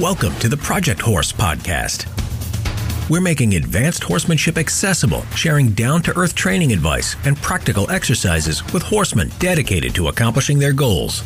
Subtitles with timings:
[0.00, 2.06] Welcome to the Project Horse Podcast.
[3.10, 8.84] We're making advanced horsemanship accessible, sharing down to earth training advice and practical exercises with
[8.84, 11.22] horsemen dedicated to accomplishing their goals.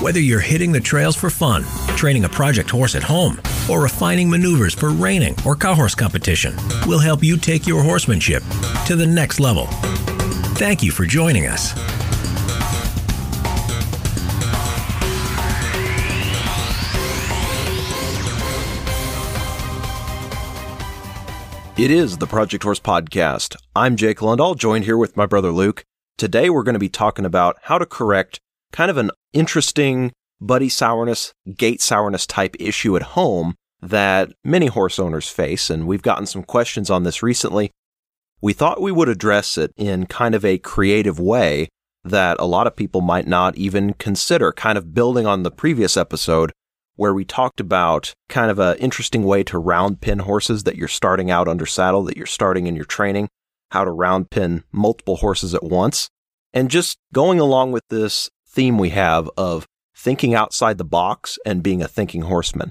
[0.00, 1.64] Whether you're hitting the trails for fun,
[1.98, 6.56] training a project horse at home, or refining maneuvers for reining or cow horse competition,
[6.86, 8.42] we'll help you take your horsemanship
[8.86, 9.66] to the next level.
[10.56, 11.74] Thank you for joining us.
[21.78, 23.54] It is the Project Horse Podcast.
[23.74, 25.84] I'm Jake Lundahl, joined here with my brother Luke.
[26.16, 28.40] Today we're going to be talking about how to correct
[28.72, 34.98] kind of an interesting buddy sourness, gate sourness type issue at home that many horse
[34.98, 35.68] owners face.
[35.68, 37.70] And we've gotten some questions on this recently.
[38.40, 41.68] We thought we would address it in kind of a creative way
[42.02, 45.98] that a lot of people might not even consider, kind of building on the previous
[45.98, 46.52] episode
[46.96, 50.88] where we talked about kind of an interesting way to round pen horses that you're
[50.88, 53.28] starting out under saddle, that you're starting in your training,
[53.70, 56.08] how to round pen multiple horses at once.
[56.52, 61.62] And just going along with this theme we have of thinking outside the box and
[61.62, 62.70] being a thinking horseman.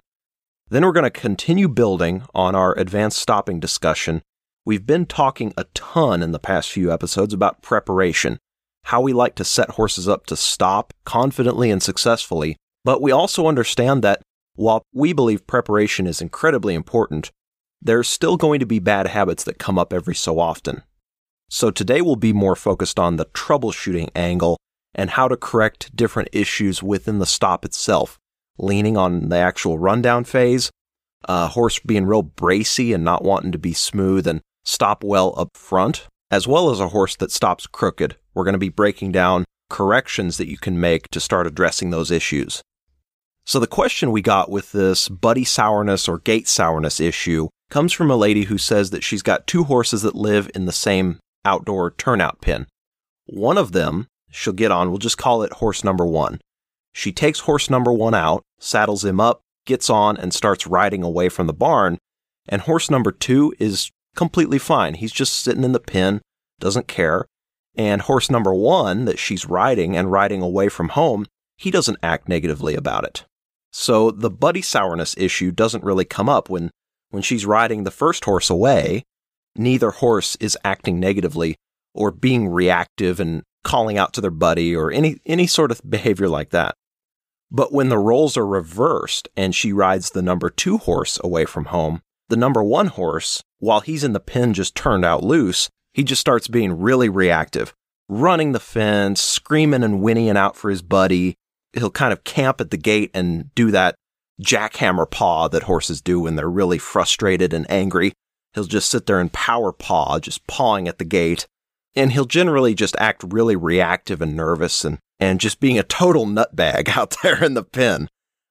[0.69, 4.23] Then we're going to continue building on our advanced stopping discussion.
[4.65, 8.39] We've been talking a ton in the past few episodes about preparation,
[8.85, 13.47] how we like to set horses up to stop confidently and successfully but we also
[13.47, 14.21] understand that
[14.53, 17.31] while we believe preparation is incredibly important,
[17.81, 20.83] there's still going to be bad habits that come up every so often.
[21.49, 24.57] So today we'll be more focused on the troubleshooting angle
[24.93, 28.17] and how to correct different issues within the stop itself,
[28.57, 30.69] leaning on the actual rundown phase,
[31.27, 35.49] a horse being real bracy and not wanting to be smooth and stop well up
[35.55, 38.15] front, as well as a horse that stops crooked.
[38.35, 42.11] We're going to be breaking down corrections that you can make to start addressing those
[42.11, 42.61] issues.
[43.45, 48.09] So the question we got with this buddy sourness or gate sourness issue comes from
[48.09, 51.91] a lady who says that she's got two horses that live in the same outdoor
[51.91, 52.65] turnout pen.
[53.27, 56.41] One of them she'll get on, we'll just call it horse number one.
[56.93, 61.29] She takes horse number one out, saddles him up, gets on, and starts riding away
[61.29, 61.97] from the barn.
[62.47, 64.95] And horse number two is completely fine.
[64.95, 66.21] He's just sitting in the pen,
[66.59, 67.25] doesn't care.
[67.75, 71.25] And horse number one that she's riding and riding away from home,
[71.57, 73.25] he doesn't act negatively about it.
[73.77, 76.71] So the buddy sourness issue doesn't really come up when,
[77.09, 79.03] when she's riding the first horse away.
[79.53, 81.57] Neither horse is acting negatively
[81.93, 86.29] or being reactive and calling out to their buddy or any, any sort of behavior
[86.29, 86.73] like that.
[87.51, 91.65] But when the roles are reversed and she rides the number two horse away from
[91.65, 96.05] home, the number one horse, while he's in the pen just turned out loose, he
[96.05, 97.73] just starts being really reactive,
[98.07, 101.35] running the fence, screaming and whinnying out for his buddy,
[101.75, 103.95] he'll kind of camp at the gate and do that
[104.41, 108.13] jackhammer paw that horses do when they're really frustrated and angry.
[108.53, 111.45] He'll just sit there and power paw, just pawing at the gate.
[111.95, 116.25] And he'll generally just act really reactive and nervous and, and just being a total
[116.25, 118.09] nutbag out there in the pen.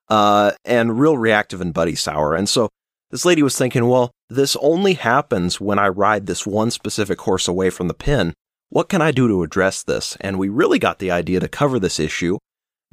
[0.09, 2.35] Uh, and real reactive and buddy sour.
[2.35, 2.69] And so
[3.11, 7.49] this lady was thinking, well, this only happens when I ride this one specific horse
[7.49, 8.35] away from the pen.
[8.69, 10.17] What can I do to address this?
[10.21, 12.39] And we really got the idea to cover this issue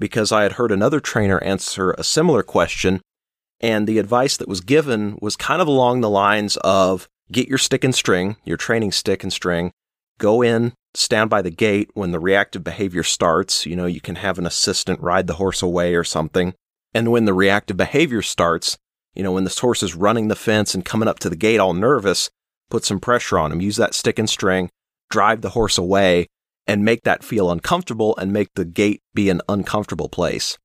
[0.01, 2.99] because I had heard another trainer answer a similar question.
[3.61, 7.59] And the advice that was given was kind of along the lines of get your
[7.59, 9.71] stick and string, your training stick and string,
[10.17, 13.65] go in, stand by the gate when the reactive behavior starts.
[13.65, 16.53] You know, you can have an assistant ride the horse away or something.
[16.93, 18.77] And when the reactive behavior starts,
[19.13, 21.59] you know, when this horse is running the fence and coming up to the gate
[21.59, 22.29] all nervous,
[22.69, 24.69] put some pressure on him, use that stick and string,
[25.09, 26.27] drive the horse away,
[26.71, 30.57] and make that feel uncomfortable and make the gate be an uncomfortable place.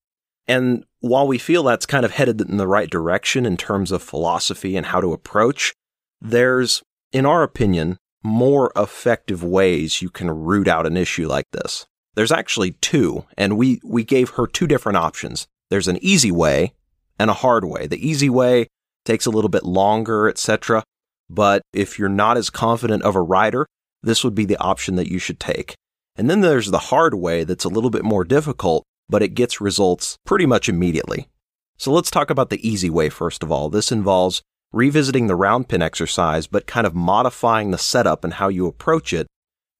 [0.46, 4.04] And while we feel that's kind of headed in the right direction in terms of
[4.04, 5.74] philosophy and how to approach,
[6.20, 6.80] there's,
[7.10, 11.86] in our opinion, more effective ways you can root out an issue like this.
[12.14, 15.48] There's actually two, and we, we gave her two different options.
[15.70, 16.72] There's an easy way
[17.18, 17.88] and a hard way.
[17.88, 18.68] The easy way
[19.04, 20.84] takes a little bit longer, etc.
[21.28, 23.66] But if you're not as confident of a rider,
[24.04, 25.74] this would be the option that you should take.
[26.16, 29.60] And then there's the hard way that's a little bit more difficult, but it gets
[29.60, 31.28] results pretty much immediately.
[31.76, 33.68] So let's talk about the easy way first of all.
[33.68, 34.42] This involves
[34.72, 39.12] revisiting the round pen exercise, but kind of modifying the setup and how you approach
[39.12, 39.26] it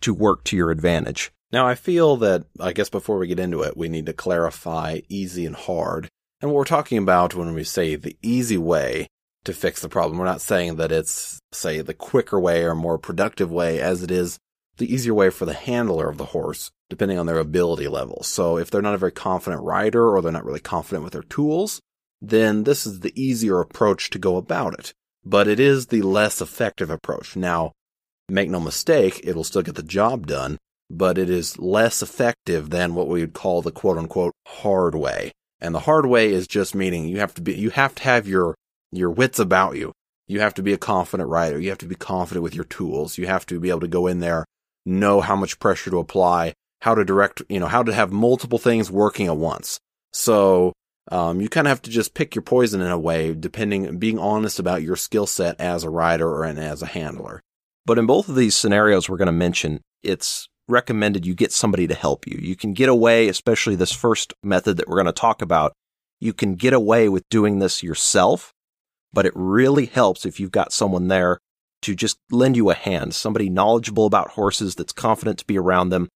[0.03, 1.33] to work to your advantage.
[1.53, 5.01] Now, I feel that, I guess before we get into it, we need to clarify
[5.09, 6.09] easy and hard.
[6.41, 9.07] And what we're talking about when we say the easy way
[9.45, 12.99] to fix the problem, we're not saying that it's, say, the quicker way or more
[12.99, 14.39] productive way as it is
[14.79, 18.23] the easier way for the handler of the horse, depending on their ability level.
[18.23, 21.23] So if they're not a very confident rider or they're not really confident with their
[21.23, 21.81] tools,
[22.21, 24.93] then this is the easier approach to go about it.
[25.25, 27.37] But it is the less effective approach.
[27.37, 27.73] Now,
[28.29, 30.59] make no mistake, it'll still get the job done,
[30.89, 35.33] but it is less effective than what we would call the quote unquote hard way.
[35.61, 38.29] And the hard way is just meaning you have to be, you have to have
[38.29, 38.55] your,
[38.93, 39.93] your wits about you.
[40.29, 41.59] You have to be a confident rider.
[41.59, 43.17] You have to be confident with your tools.
[43.17, 44.45] You have to be able to go in there,
[44.87, 48.59] know how much pressure to apply, how to direct, you know, how to have multiple
[48.59, 49.79] things working at once.
[50.13, 50.73] So,
[51.11, 54.19] um, you kind of have to just pick your poison in a way, depending, being
[54.19, 57.41] honest about your skill set as a rider or and as a handler.
[57.85, 61.87] But in both of these scenarios we're going to mention, it's recommended you get somebody
[61.87, 62.39] to help you.
[62.41, 65.73] You can get away, especially this first method that we're going to talk about,
[66.19, 68.53] you can get away with doing this yourself,
[69.13, 71.39] but it really helps if you've got someone there
[71.83, 75.91] to just lend you a hand, somebody knowledgeable about horses that's confident to be around
[75.91, 76.09] them.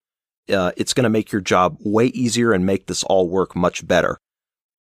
[0.53, 3.87] Uh, it's going to make your job way easier and make this all work much
[3.87, 4.19] better.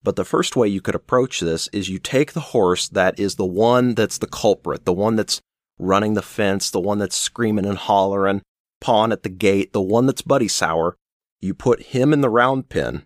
[0.03, 3.35] But the first way you could approach this is you take the horse that is
[3.35, 5.41] the one that's the culprit, the one that's
[5.79, 8.43] running the fence, the one that's screaming and hollering,
[8.81, 10.97] pawing at the gate, the one that's buddy sour.
[11.41, 13.05] You put him in the round pen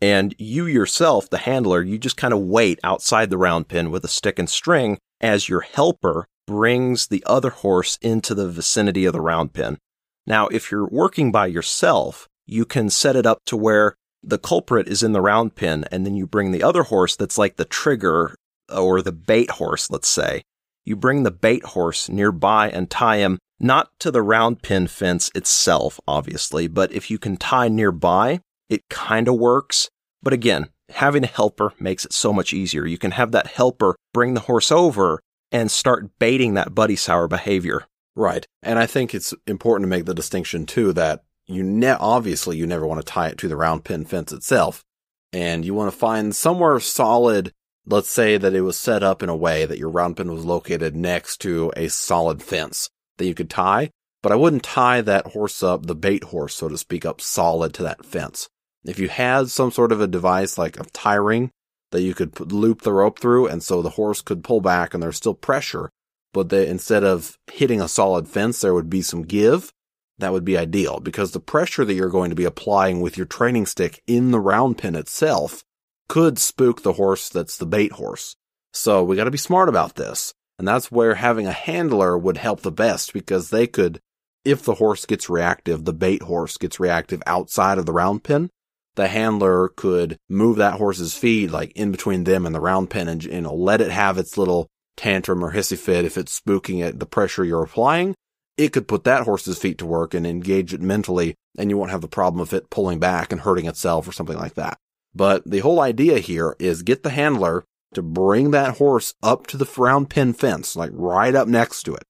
[0.00, 4.04] and you yourself, the handler, you just kind of wait outside the round pen with
[4.04, 9.12] a stick and string as your helper brings the other horse into the vicinity of
[9.12, 9.78] the round pen.
[10.26, 14.88] Now, if you're working by yourself, you can set it up to where the culprit
[14.88, 17.64] is in the round pen and then you bring the other horse that's like the
[17.64, 18.34] trigger
[18.72, 20.42] uh, or the bait horse, let's say,
[20.84, 25.30] you bring the bait horse nearby and tie him not to the round pen fence
[25.34, 29.88] itself, obviously, but if you can tie nearby, it kind of works.
[30.22, 32.86] But again, having a helper makes it so much easier.
[32.86, 35.20] You can have that helper bring the horse over
[35.54, 37.86] and start baiting that buddy sour behavior.
[38.14, 38.46] Right.
[38.62, 42.66] And I think it's important to make the distinction too that you ne- obviously you
[42.66, 44.84] never want to tie it to the round pen fence itself.
[45.32, 47.52] And you want to find somewhere solid
[47.86, 50.44] Let's say that it was set up in a way that your round pen was
[50.44, 53.90] located next to a solid fence that you could tie,
[54.22, 57.74] but I wouldn't tie that horse up, the bait horse, so to speak, up solid
[57.74, 58.48] to that fence.
[58.84, 61.50] If you had some sort of a device like a tie ring
[61.94, 65.02] that you could loop the rope through and so the horse could pull back and
[65.02, 65.90] there's still pressure,
[66.32, 69.72] but they, instead of hitting a solid fence, there would be some give.
[70.18, 73.26] That would be ideal because the pressure that you're going to be applying with your
[73.26, 75.64] training stick in the round pen itself
[76.08, 78.36] could spook the horse that's the bait horse.
[78.72, 80.34] So we got to be smart about this.
[80.58, 84.00] And that's where having a handler would help the best because they could,
[84.44, 88.50] if the horse gets reactive, the bait horse gets reactive outside of the round pin,
[88.96, 93.08] the handler could move that horse's feet like in between them and the round pen
[93.08, 96.86] and, you know, let it have its little tantrum or hissy fit if it's spooking
[96.86, 98.14] at the pressure you're applying.
[98.56, 101.90] It could put that horse's feet to work and engage it mentally and you won't
[101.90, 104.78] have the problem of it pulling back and hurting itself or something like that.
[105.14, 107.64] But the whole idea here is get the handler
[107.94, 111.94] to bring that horse up to the round pen fence, like right up next to
[111.94, 112.04] it.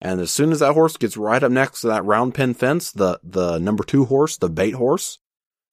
[0.00, 2.92] And as soon as that horse gets right up next to that round pen fence,
[2.92, 5.18] the, the number two horse, the bait horse,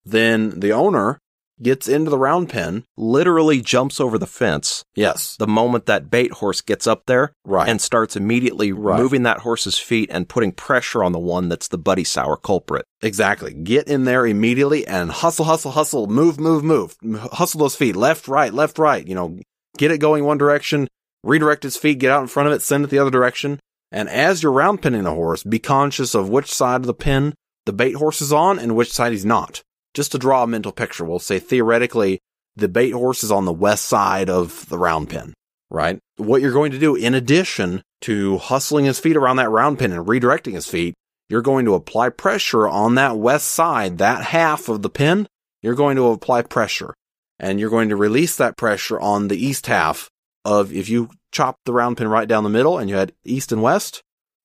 [0.05, 1.19] then the owner
[1.61, 4.83] gets into the round pen, literally jumps over the fence.
[4.95, 5.35] Yes.
[5.37, 7.69] The moment that bait horse gets up there right.
[7.69, 8.99] and starts immediately right.
[8.99, 12.85] moving that horse's feet and putting pressure on the one that's the buddy sour culprit.
[13.01, 13.53] Exactly.
[13.53, 16.95] Get in there immediately and hustle, hustle, hustle, move, move, move.
[17.33, 17.95] Hustle those feet.
[17.95, 19.05] Left, right, left, right.
[19.07, 19.39] You know,
[19.77, 20.87] get it going one direction,
[21.23, 23.59] redirect its feet, get out in front of it, send it the other direction.
[23.91, 27.33] And as you're round pinning the horse, be conscious of which side of the pin
[27.65, 29.61] the bait horse is on and which side he's not
[29.93, 32.19] just to draw a mental picture, we'll say theoretically
[32.55, 35.33] the bait horse is on the west side of the round pen,
[35.69, 35.99] right?
[36.17, 39.91] What you're going to do in addition to hustling his feet around that round pen
[39.91, 40.93] and redirecting his feet,
[41.29, 45.27] you're going to apply pressure on that west side, that half of the pin.
[45.61, 46.93] You're going to apply pressure
[47.39, 50.09] and you're going to release that pressure on the east half
[50.43, 53.51] of if you chop the round pen right down the middle and you had east
[53.51, 54.01] and west,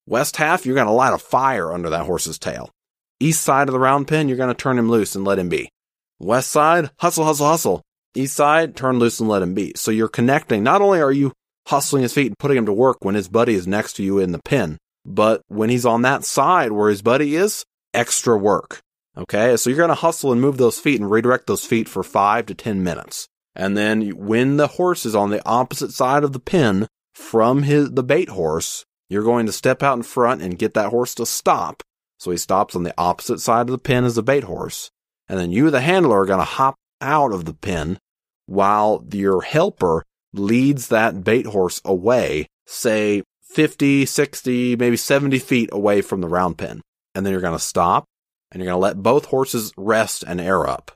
[0.06, 2.70] west half, you're going to light a fire under that horse's tail.
[3.18, 5.48] East side of the round pen, you're going to turn him loose and let him
[5.48, 5.70] be.
[6.18, 7.82] West side, hustle, hustle, hustle.
[8.14, 9.72] East side, turn loose and let him be.
[9.76, 10.62] So you're connecting.
[10.62, 11.32] Not only are you
[11.66, 14.18] hustling his feet and putting him to work when his buddy is next to you
[14.18, 18.80] in the pen, but when he's on that side where his buddy is, extra work.
[19.16, 19.56] Okay.
[19.56, 22.46] So you're going to hustle and move those feet and redirect those feet for five
[22.46, 23.28] to 10 minutes.
[23.54, 27.90] And then when the horse is on the opposite side of the pen from his,
[27.90, 31.24] the bait horse, you're going to step out in front and get that horse to
[31.24, 31.82] stop
[32.18, 34.90] so he stops on the opposite side of the pen as the bait horse.
[35.28, 37.98] And then you, the handler, are going to hop out of the pen
[38.46, 46.00] while your helper leads that bait horse away, say 50, 60, maybe 70 feet away
[46.00, 46.80] from the round pen.
[47.14, 48.04] And then you're going to stop
[48.50, 50.92] and you're going to let both horses rest and air up.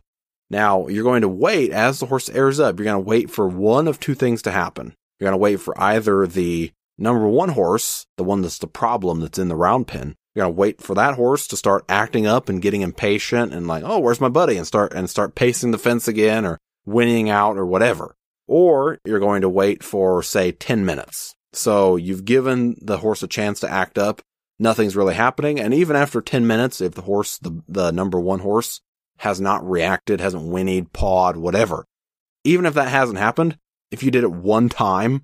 [0.50, 2.78] Now, you're going to wait as the horse airs up.
[2.78, 4.94] You're going to wait for one of two things to happen.
[5.18, 9.20] You're going to wait for either the number one horse, the one that's the problem
[9.20, 10.16] that's in the round pen.
[10.34, 13.66] You're going to wait for that horse to start acting up and getting impatient and
[13.66, 14.56] like, oh, where's my buddy?
[14.56, 18.14] And start, and start pacing the fence again or winning out or whatever.
[18.46, 21.34] Or you're going to wait for, say, 10 minutes.
[21.52, 24.22] So you've given the horse a chance to act up.
[24.58, 25.58] Nothing's really happening.
[25.58, 28.80] And even after 10 minutes, if the horse, the, the number one horse
[29.18, 31.84] has not reacted, hasn't whinnied, pawed, whatever,
[32.44, 33.56] even if that hasn't happened,
[33.90, 35.22] if you did it one time,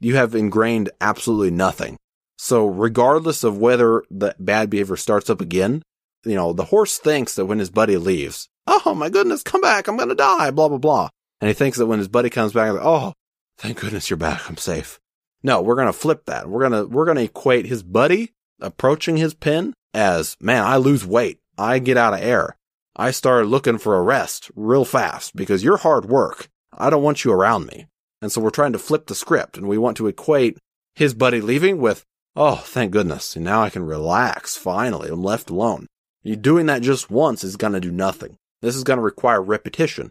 [0.00, 1.96] you have ingrained absolutely nothing.
[2.38, 5.82] So regardless of whether the bad behavior starts up again,
[6.24, 9.88] you know, the horse thinks that when his buddy leaves, oh my goodness, come back,
[9.88, 11.08] I'm going to die, blah, blah, blah.
[11.40, 13.12] And he thinks that when his buddy comes back, like, oh,
[13.58, 14.98] thank goodness you're back, I'm safe.
[15.42, 16.48] No, we're going to flip that.
[16.48, 20.76] We're going to, we're going to equate his buddy approaching his pen as, man, I
[20.76, 21.38] lose weight.
[21.58, 22.56] I get out of air.
[22.96, 26.48] I start looking for a rest real fast because you're hard work.
[26.72, 27.86] I don't want you around me.
[28.22, 30.58] And so we're trying to flip the script and we want to equate
[30.94, 32.04] his buddy leaving with,
[32.36, 33.36] oh, thank goodness.
[33.36, 34.56] Now I can relax.
[34.56, 35.86] Finally, I'm left alone.
[36.22, 38.36] You doing that just once is going to do nothing.
[38.62, 40.10] This is going to require repetition.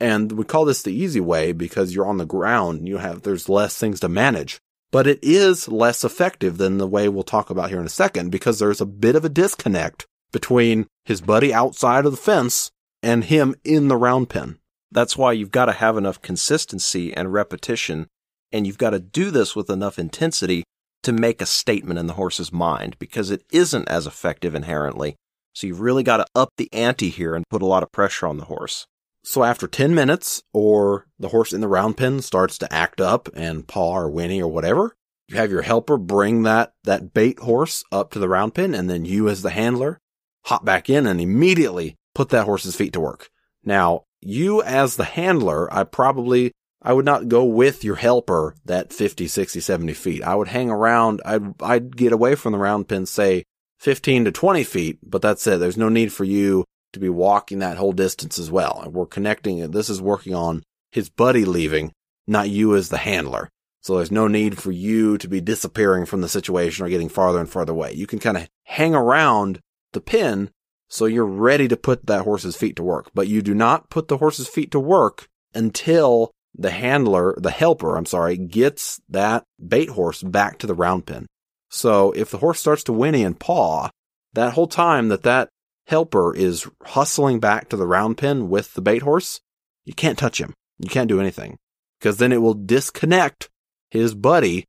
[0.00, 2.88] And we call this the easy way because you're on the ground.
[2.88, 4.58] You have, there's less things to manage
[4.92, 8.30] but it is less effective than the way we'll talk about here in a second
[8.30, 12.70] because there's a bit of a disconnect between his buddy outside of the fence
[13.02, 14.58] and him in the round pen.
[14.92, 18.06] That's why you've got to have enough consistency and repetition,
[18.52, 20.62] and you've got to do this with enough intensity
[21.02, 25.16] to make a statement in the horse's mind because it isn't as effective inherently.
[25.54, 28.26] So you've really got to up the ante here and put a lot of pressure
[28.26, 28.86] on the horse.
[29.24, 33.28] So after 10 minutes, or the horse in the round pen starts to act up
[33.34, 34.96] and paw or whinny or whatever,
[35.28, 38.90] you have your helper bring that, that bait horse up to the round pen, and
[38.90, 39.98] then you as the handler
[40.46, 43.30] hop back in and immediately put that horse's feet to work.
[43.64, 48.92] Now, you as the handler, I probably, I would not go with your helper that
[48.92, 50.22] 50, 60, 70 feet.
[50.22, 53.44] I would hang around, I'd, I'd get away from the round pen, say
[53.78, 55.60] 15 to 20 feet, but that's it.
[55.60, 58.80] There's no need for you to be walking that whole distance as well.
[58.84, 59.72] And we're connecting it.
[59.72, 61.92] This is working on his buddy leaving,
[62.26, 63.48] not you as the handler.
[63.80, 67.40] So there's no need for you to be disappearing from the situation or getting farther
[67.40, 67.92] and farther away.
[67.92, 69.60] You can kind of hang around
[69.92, 70.50] the pin
[70.88, 74.08] so you're ready to put that horse's feet to work, but you do not put
[74.08, 79.88] the horse's feet to work until the handler, the helper, I'm sorry, gets that bait
[79.88, 81.26] horse back to the round pen.
[81.70, 83.88] So if the horse starts to whinny and paw,
[84.34, 85.48] that whole time that that
[85.86, 89.40] helper is hustling back to the round pen with the bait horse,
[89.84, 90.54] you can't touch him.
[90.78, 91.58] You can't do anything
[91.98, 93.48] because then it will disconnect
[93.90, 94.66] his buddy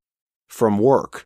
[0.48, 1.26] from work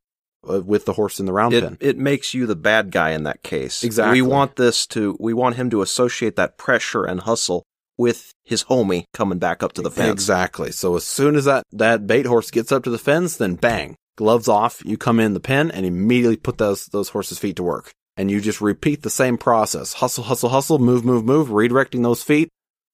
[0.50, 1.78] uh, with the horse in the round it, pen.
[1.82, 3.84] It makes you the bad guy in that case.
[3.84, 4.22] Exactly.
[4.22, 7.64] We want this to, we want him to associate that pressure and hustle
[7.98, 10.12] with his homie coming back up to the fence.
[10.12, 10.72] Exactly.
[10.72, 13.96] So as soon as that, that bait horse gets up to the fence, then bang,
[14.16, 17.64] gloves off, you come in the pen and immediately put those, those horses' feet to
[17.64, 19.94] work and you just repeat the same process.
[19.94, 22.50] Hustle, hustle, hustle, move, move, move, redirecting those feet,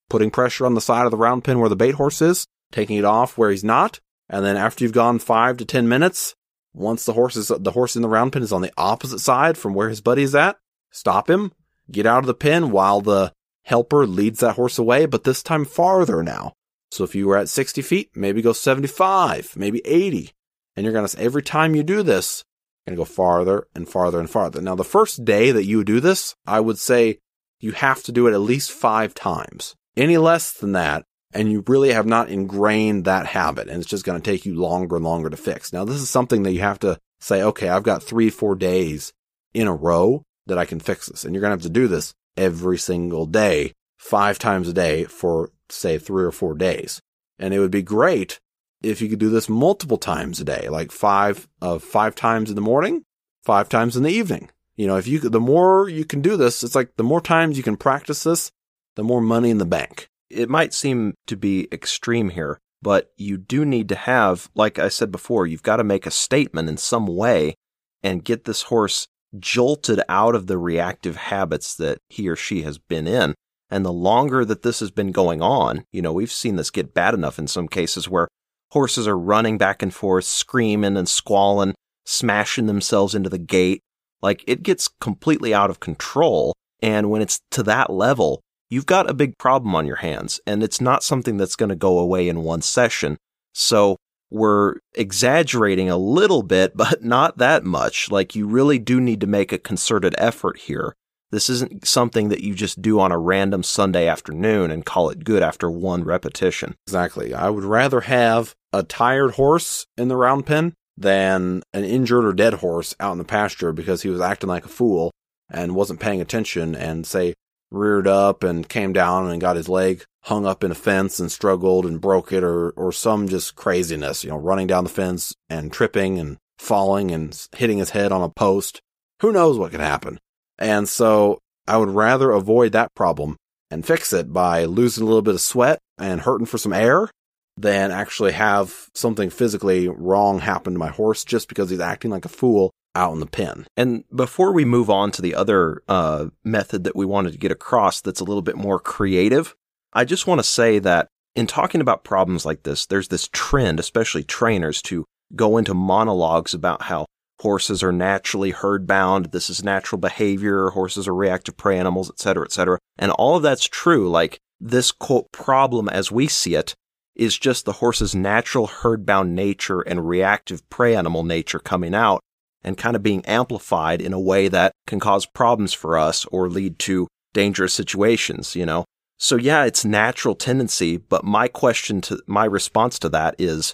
[0.10, 2.98] putting pressure on the side of the round pen where the bait horse is, taking
[2.98, 4.00] it off where he's not.
[4.29, 6.36] And then after you've gone five to 10 minutes,
[6.74, 9.57] once the horse is, the horse in the round pen is on the opposite side
[9.57, 10.57] from where his buddy is at,
[10.91, 11.53] stop him,
[11.89, 13.31] get out of the pen while the
[13.63, 16.53] helper leads that horse away, but this time farther now.
[16.91, 20.32] So if you were at 60 feet, maybe go 75, maybe 80.
[20.75, 22.43] And you're going to, every time you do this,
[22.86, 24.62] you're going to go farther and farther and farther.
[24.62, 27.20] Now, the first day that you do this, I would say
[27.60, 29.75] you have to do it at least five times.
[29.96, 34.05] Any less than that, and you really have not ingrained that habit, and it's just
[34.05, 35.74] going to take you longer and longer to fix.
[35.74, 39.13] Now, this is something that you have to say, okay, I've got three, four days
[39.53, 41.24] in a row that I can fix this.
[41.24, 45.05] And you're going to have to do this every single day, five times a day
[45.05, 47.01] for, say, three or four days.
[47.39, 48.39] And it would be great
[48.81, 52.49] if you could do this multiple times a day, like five of uh, five times
[52.49, 53.03] in the morning,
[53.43, 54.49] five times in the evening.
[54.75, 57.57] You know, if you the more you can do this, it's like the more times
[57.57, 58.51] you can practice this,
[58.95, 60.07] the more money in the bank.
[60.29, 64.89] It might seem to be extreme here, but you do need to have, like I
[64.89, 67.55] said before, you've got to make a statement in some way
[68.01, 69.07] and get this horse
[69.39, 73.33] jolted out of the reactive habits that he or she has been in.
[73.69, 76.93] And the longer that this has been going on, you know, we've seen this get
[76.93, 78.27] bad enough in some cases where
[78.73, 81.75] Horses are running back and forth, screaming and squalling,
[82.05, 83.81] smashing themselves into the gate.
[84.19, 86.55] Like it gets completely out of control.
[86.81, 90.63] And when it's to that level, you've got a big problem on your hands and
[90.63, 93.17] it's not something that's going to go away in one session.
[93.53, 93.97] So
[94.33, 98.11] we're exaggerating a little bit, but not that much.
[98.11, 100.95] Like you really do need to make a concerted effort here.
[101.31, 105.23] This isn't something that you just do on a random Sunday afternoon and call it
[105.23, 106.75] good after one repetition.
[106.85, 107.33] Exactly.
[107.33, 112.33] I would rather have a tired horse in the round pen than an injured or
[112.33, 115.09] dead horse out in the pasture because he was acting like a fool
[115.49, 117.33] and wasn't paying attention and say
[117.73, 121.31] reared up and came down and got his leg hung up in a fence and
[121.31, 125.35] struggled and broke it or, or some just craziness, you know, running down the fence
[125.49, 128.79] and tripping and falling and hitting his head on a post.
[129.21, 130.19] Who knows what could happen?
[130.57, 133.35] And so I would rather avoid that problem
[133.69, 137.09] and fix it by losing a little bit of sweat and hurting for some air
[137.57, 142.25] than actually have something physically wrong happen to my horse just because he's acting like
[142.25, 143.65] a fool out in the pen.
[143.75, 147.51] And before we move on to the other uh, method that we wanted to get
[147.51, 149.55] across that's a little bit more creative,
[149.93, 153.79] I just want to say that in talking about problems like this, there's this trend,
[153.79, 157.05] especially trainers, to go into monologues about how
[157.41, 159.31] horses are naturally herd bound.
[159.31, 160.69] This is natural behavior.
[160.69, 162.77] Horses are reactive prey animals, et cetera, et cetera.
[162.97, 164.09] And all of that's true.
[164.09, 166.75] Like this quote problem as we see it
[167.15, 172.21] is just the horse's natural herd bound nature and reactive prey animal nature coming out
[172.63, 176.50] and kind of being amplified in a way that can cause problems for us or
[176.50, 178.86] lead to dangerous situations, you know?
[179.17, 183.74] So yeah, it's natural tendency, but my question to my response to that is,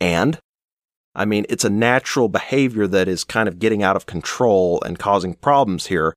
[0.00, 0.38] and
[1.14, 4.98] I mean, it's a natural behavior that is kind of getting out of control and
[4.98, 6.14] causing problems here.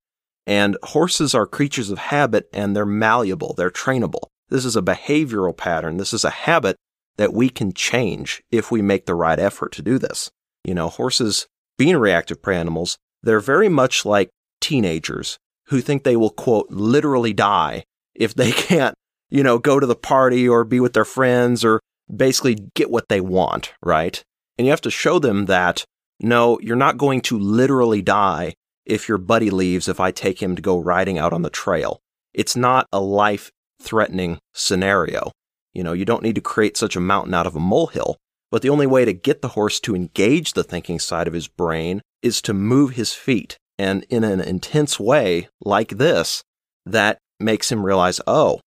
[0.48, 3.54] And horses are creatures of habit and they're malleable.
[3.56, 4.24] They're trainable.
[4.50, 5.98] This is a behavioral pattern.
[5.98, 6.78] This is a habit
[7.18, 10.32] that we can change if we make the right effort to do this.
[10.64, 14.30] You know, horses being reactive prey animals, they're very much like
[14.62, 17.84] teenagers who think they will quote literally die
[18.16, 18.96] if they can't,
[19.30, 21.80] you know, go to the party or be with their friends or
[22.14, 24.24] basically get what they want, right?
[24.58, 25.84] And you have to show them that
[26.20, 28.56] no, you're not going to literally die
[28.86, 32.00] if your buddy leaves if I take him to go riding out on the trail.
[32.34, 35.32] It's not a life threatening scenario.
[35.74, 38.18] You know, you don't need to create such a mountain out of a molehill.
[38.52, 41.48] But the only way to get the horse to engage the thinking side of his
[41.48, 43.58] brain is to move his feet.
[43.78, 46.44] And in an intense way like this,
[46.86, 48.62] that makes him realize, oh,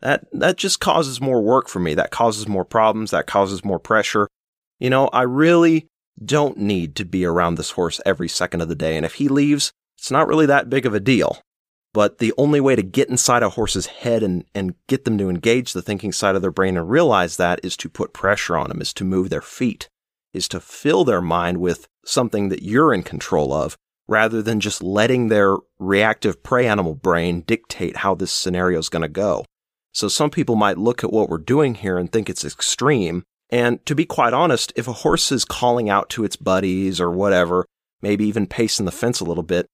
[0.00, 1.94] that, that just causes more work for me.
[1.94, 3.10] That causes more problems.
[3.10, 4.28] That causes more pressure.
[4.78, 5.86] You know, I really
[6.22, 8.96] don't need to be around this horse every second of the day.
[8.96, 11.40] And if he leaves, it's not really that big of a deal.
[11.96, 15.30] But the only way to get inside a horse's head and, and get them to
[15.30, 18.68] engage the thinking side of their brain and realize that is to put pressure on
[18.68, 19.88] them, is to move their feet,
[20.34, 24.82] is to fill their mind with something that you're in control of rather than just
[24.82, 29.46] letting their reactive prey animal brain dictate how this scenario is going to go.
[29.94, 33.84] So some people might look at what we're doing here and think it's extreme, and
[33.86, 37.64] to be quite honest, if a horse is calling out to its buddies or whatever,
[38.02, 39.66] maybe even pacing the fence a little bit,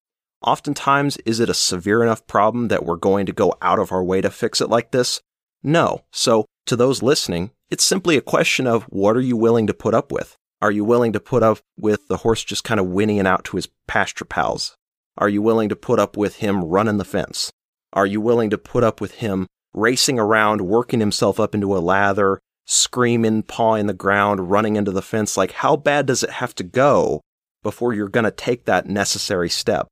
[0.43, 4.03] oftentimes is it a severe enough problem that we're going to go out of our
[4.03, 5.21] way to fix it like this?
[5.63, 6.05] No.
[6.11, 9.95] So to those listening, it's simply a question of what are you willing to put
[9.95, 10.37] up with?
[10.61, 13.57] Are you willing to put up with the horse just kind of whinnying out to
[13.57, 14.77] his pasture pals?
[15.19, 17.53] Are you willing to put up with him running the fence?
[17.93, 21.81] Are you willing to put up with him racing around, working himself up into a
[21.81, 25.37] lather, screaming, pawing the ground, running into the fence.
[25.37, 27.21] Like, how bad does it have to go
[27.63, 29.89] before you're going to take that necessary step?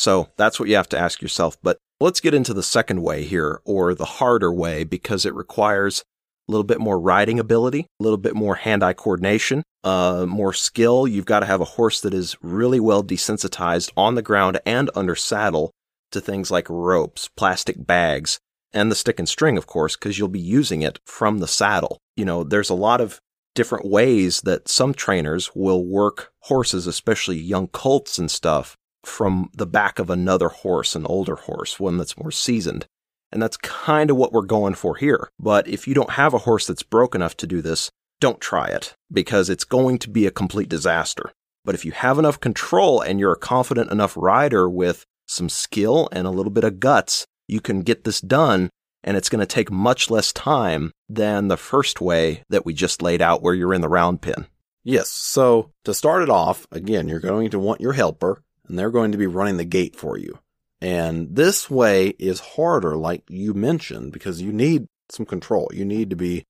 [0.00, 1.58] So that's what you have to ask yourself.
[1.62, 6.02] But let's get into the second way here, or the harder way, because it requires
[6.48, 10.54] a little bit more riding ability, a little bit more hand eye coordination, uh, more
[10.54, 11.06] skill.
[11.06, 14.88] You've got to have a horse that is really well desensitized on the ground and
[14.94, 15.70] under saddle
[16.12, 18.38] to things like ropes, plastic bags,
[18.72, 21.98] and the stick and string, of course, because you'll be using it from the saddle.
[22.16, 23.20] You know, there's a lot of
[23.54, 29.66] different ways that some trainers will work horses, especially young colts and stuff, from the
[29.66, 32.86] back of another horse, an older horse, one that's more seasoned.
[33.32, 35.30] And that's kind of what we're going for here.
[35.38, 38.66] But if you don't have a horse that's broke enough to do this, don't try
[38.66, 41.32] it because it's going to be a complete disaster.
[41.64, 46.08] But if you have enough control and you're a confident enough rider with some skill
[46.12, 48.70] and a little bit of guts, you can get this done
[49.02, 53.02] and it's going to take much less time than the first way that we just
[53.02, 54.46] laid out where you're in the round pen.
[54.82, 55.08] Yes.
[55.08, 59.12] So to start it off, again, you're going to want your helper and they're going
[59.12, 60.38] to be running the gate for you.
[60.80, 65.68] And this way is harder, like you mentioned, because you need some control.
[65.74, 66.44] You need to be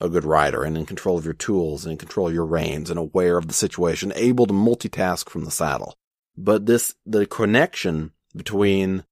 [0.00, 2.90] a good rider and in control of your tools and in control of your reins
[2.90, 5.94] and aware of the situation, able to multitask from the saddle.
[6.36, 9.04] But this, the connection between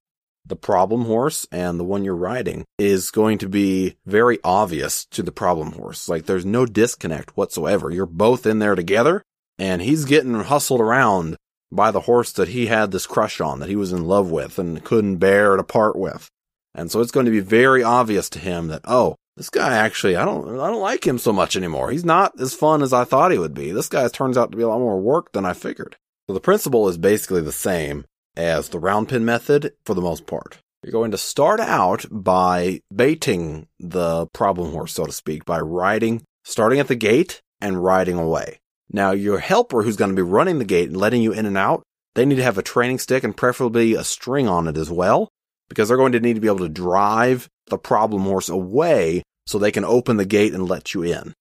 [0.45, 5.23] the problem horse and the one you're riding is going to be very obvious to
[5.23, 6.09] the problem horse.
[6.09, 7.89] Like there's no disconnect whatsoever.
[7.89, 9.23] You're both in there together
[9.57, 11.37] and he's getting hustled around
[11.75, 14.57] by the horse that he had this crush on, that he was in love with
[14.57, 16.29] and couldn't bear to part with.
[16.73, 20.15] And so it's going to be very obvious to him that, oh, this guy actually,
[20.15, 21.91] I don't, I don't like him so much anymore.
[21.91, 23.71] He's not as fun as I thought he would be.
[23.71, 25.97] This guy turns out to be a lot more work than I figured.
[26.27, 30.25] So the principle is basically the same as the round pen method for the most
[30.25, 30.57] part.
[30.83, 36.23] You're going to start out by baiting the problem horse, so to speak, by riding,
[36.43, 38.59] starting at the gate and riding away.
[38.91, 41.57] Now, your helper who's going to be running the gate and letting you in and
[41.57, 44.89] out, they need to have a training stick and preferably a string on it as
[44.89, 45.29] well,
[45.69, 49.57] because they're going to need to be able to drive the problem horse away so
[49.57, 51.33] they can open the gate and let you in.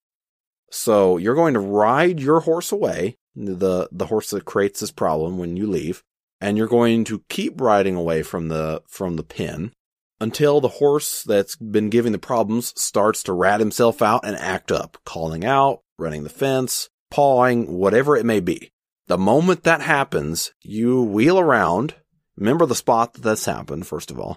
[0.71, 5.39] So you're going to ride your horse away, the, the horse that creates this problem
[5.39, 6.03] when you leave,
[6.41, 9.73] and you're going to keep riding away from the, from the pin
[10.21, 14.73] until the horse that's been giving the problems starts to rat himself out and act
[14.73, 18.73] up, calling out, running the fence, pawing, whatever it may be.
[19.07, 21.95] The moment that happens, you wheel around.
[22.37, 24.37] Remember the spot that this happened, first of all.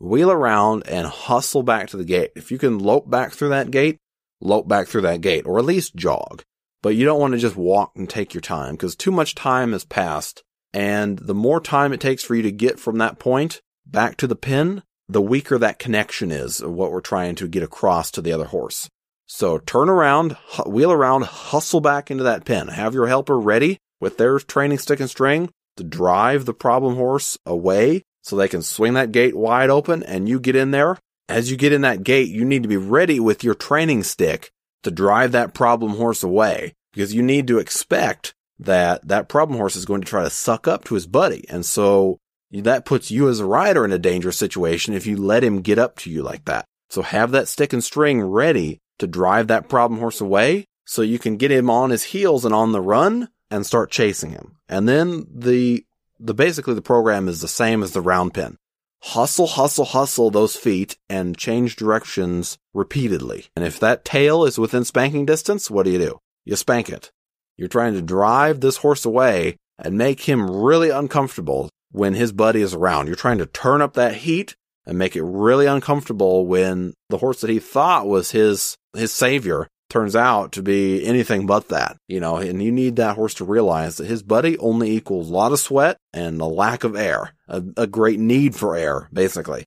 [0.00, 2.30] Wheel around and hustle back to the gate.
[2.34, 3.98] If you can lope back through that gate,
[4.40, 6.42] lope back through that gate, or at least jog.
[6.82, 9.72] But you don't want to just walk and take your time because too much time
[9.72, 10.42] has passed.
[10.72, 14.26] And the more time it takes for you to get from that point back to
[14.26, 18.22] the pin, the weaker that connection is of what we're trying to get across to
[18.22, 18.88] the other horse.
[19.26, 22.68] So turn around, wheel around, hustle back into that pen.
[22.68, 27.38] Have your helper ready with their training stick and string to drive the problem horse
[27.46, 30.98] away so they can swing that gate wide open and you get in there.
[31.28, 34.50] As you get in that gate, you need to be ready with your training stick
[34.82, 39.74] to drive that problem horse away because you need to expect that that problem horse
[39.74, 41.46] is going to try to suck up to his buddy.
[41.48, 42.18] And so
[42.50, 45.78] that puts you as a rider in a dangerous situation if you let him get
[45.78, 46.66] up to you like that.
[46.90, 51.18] So have that stick and string ready to drive that problem horse away so you
[51.18, 54.56] can get him on his heels and on the run and start chasing him.
[54.68, 55.84] And then the,
[56.18, 58.56] the basically the program is the same as the round pen.
[59.02, 63.46] Hustle, hustle, hustle those feet and change directions repeatedly.
[63.54, 66.18] And if that tail is within spanking distance, what do you do?
[66.44, 67.10] You spank it.
[67.56, 72.62] You're trying to drive this horse away and make him really uncomfortable when his buddy
[72.62, 73.06] is around.
[73.06, 77.40] You're trying to turn up that heat and make it really uncomfortable when the horse
[77.40, 82.18] that he thought was his his savior turns out to be anything but that, you
[82.18, 85.52] know, and you need that horse to realize that his buddy only equals a lot
[85.52, 89.64] of sweat and a lack of air, a, a great need for air, basically.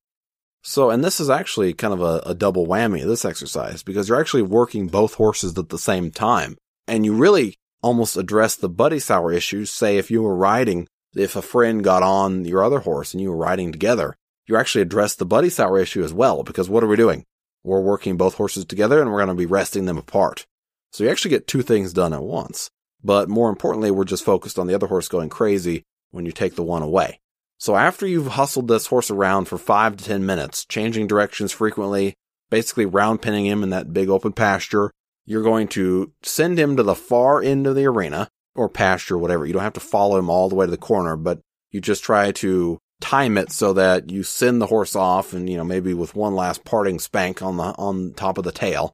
[0.63, 4.19] So, and this is actually kind of a, a double whammy this exercise because you're
[4.19, 6.58] actually working both horses at the same time.
[6.88, 9.69] And you really almost address the buddy sour issues.
[9.69, 13.30] Say if you were riding, if a friend got on your other horse and you
[13.30, 16.88] were riding together, you actually address the buddy sour issue as well because what are
[16.88, 17.25] we doing?
[17.63, 20.45] We're working both horses together and we're going to be resting them apart.
[20.91, 22.69] So you actually get two things done at once.
[23.03, 26.55] But more importantly, we're just focused on the other horse going crazy when you take
[26.55, 27.19] the one away.
[27.60, 32.13] So after you've hustled this horse around for five to 10 minutes, changing directions frequently,
[32.49, 34.91] basically round pinning him in that big open pasture,
[35.25, 39.45] you're going to send him to the far end of the arena or pasture, whatever.
[39.45, 41.39] You don't have to follow him all the way to the corner, but
[41.71, 45.57] you just try to time it so that you send the horse off and, you
[45.57, 48.91] know, maybe with one last parting spank on the, on top of the tail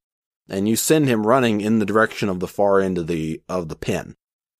[0.50, 3.70] and you send him running in the direction of the far end of the, of
[3.70, 4.16] the pen.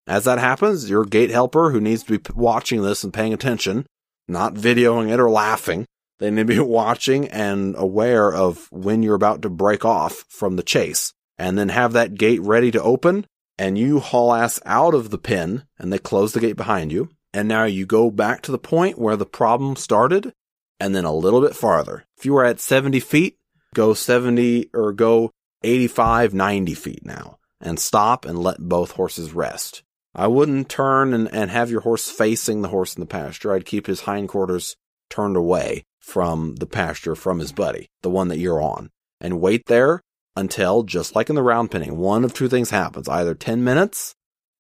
[0.08, 3.86] As that happens, your gate helper who needs to be watching this and paying attention,
[4.28, 5.86] not videoing it or laughing,
[6.20, 10.56] they need to be watching and aware of when you're about to break off from
[10.56, 13.26] the chase and then have that gate ready to open
[13.58, 17.10] and you haul ass out of the pen and they close the gate behind you
[17.34, 20.34] and now you go back to the point where the problem started
[20.80, 22.06] and then a little bit farther.
[22.18, 23.38] If you were at 70 feet,
[23.74, 25.32] go 70 or go
[25.64, 29.84] 85, 90 feet now and stop and let both horses rest.
[30.14, 33.54] I wouldn't turn and, and have your horse facing the horse in the pasture.
[33.54, 34.76] I'd keep his hindquarters
[35.10, 39.66] turned away from the pasture from his buddy, the one that you're on, and wait
[39.68, 40.02] there
[40.36, 43.08] until, just like in the round pinning, one of two things happens.
[43.08, 44.14] Either 10 minutes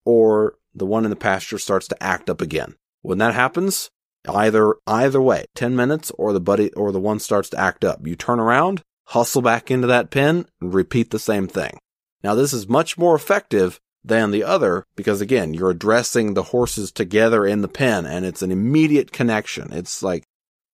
[0.06, 2.76] or the one in the pasture starts to act up again.
[3.02, 3.90] When that happens,
[4.28, 8.06] either either way, 10 minutes or the buddy or the one starts to act up.
[8.06, 11.78] You turn around, hustle back into that pen and repeat the same thing.
[12.24, 16.92] Now this is much more effective than the other because again, you're addressing the horses
[16.92, 19.72] together in the pen and it's an immediate connection.
[19.72, 20.24] It's like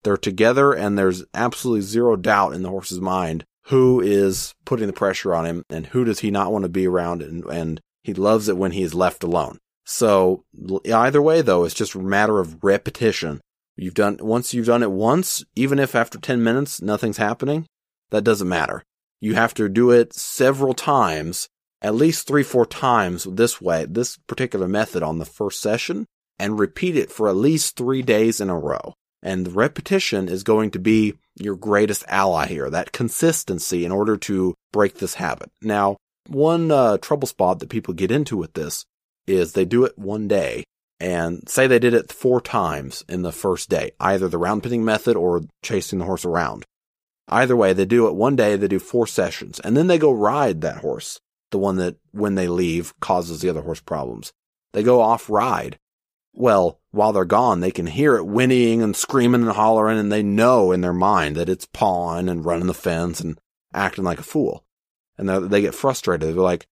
[0.04, 4.94] they're together and there's absolutely zero doubt in the horse's mind who is putting the
[4.94, 8.14] pressure on him and who does he not want to be around and, and he
[8.14, 9.60] loves it when he is left alone.
[9.92, 10.44] So
[10.86, 13.42] either way though, it's just a matter of repetition.
[13.76, 17.66] You've done, once you've done it once, even if after 10 minutes nothing's happening,
[18.12, 18.84] that doesn't matter.
[19.20, 21.50] You have to do it several times,
[21.82, 26.06] at least three, four times this way, this particular method on the first session
[26.38, 28.94] and repeat it for at least three days in a row.
[29.24, 34.18] And the repetition is going to be your greatest ally here, that consistency in order
[34.18, 35.50] to break this habit.
[35.64, 35.98] Now,
[36.28, 38.86] one uh, trouble spot that people get into with this
[39.30, 40.64] is they do it one day
[41.00, 44.84] and say they did it four times in the first day, either the round pinning
[44.84, 46.66] method or chasing the horse around.
[47.30, 50.12] Either way, they do it one day, they do four sessions, and then they go
[50.12, 51.20] ride that horse,
[51.52, 54.34] the one that when they leave causes the other horse problems.
[54.74, 55.78] They go off ride.
[56.34, 60.24] Well, while they're gone, they can hear it whinnying and screaming and hollering, and they
[60.24, 63.40] know in their mind that it's pawing and running the fence and
[63.74, 64.64] acting like a fool.
[65.18, 66.30] And they get frustrated.
[66.30, 66.68] They're like,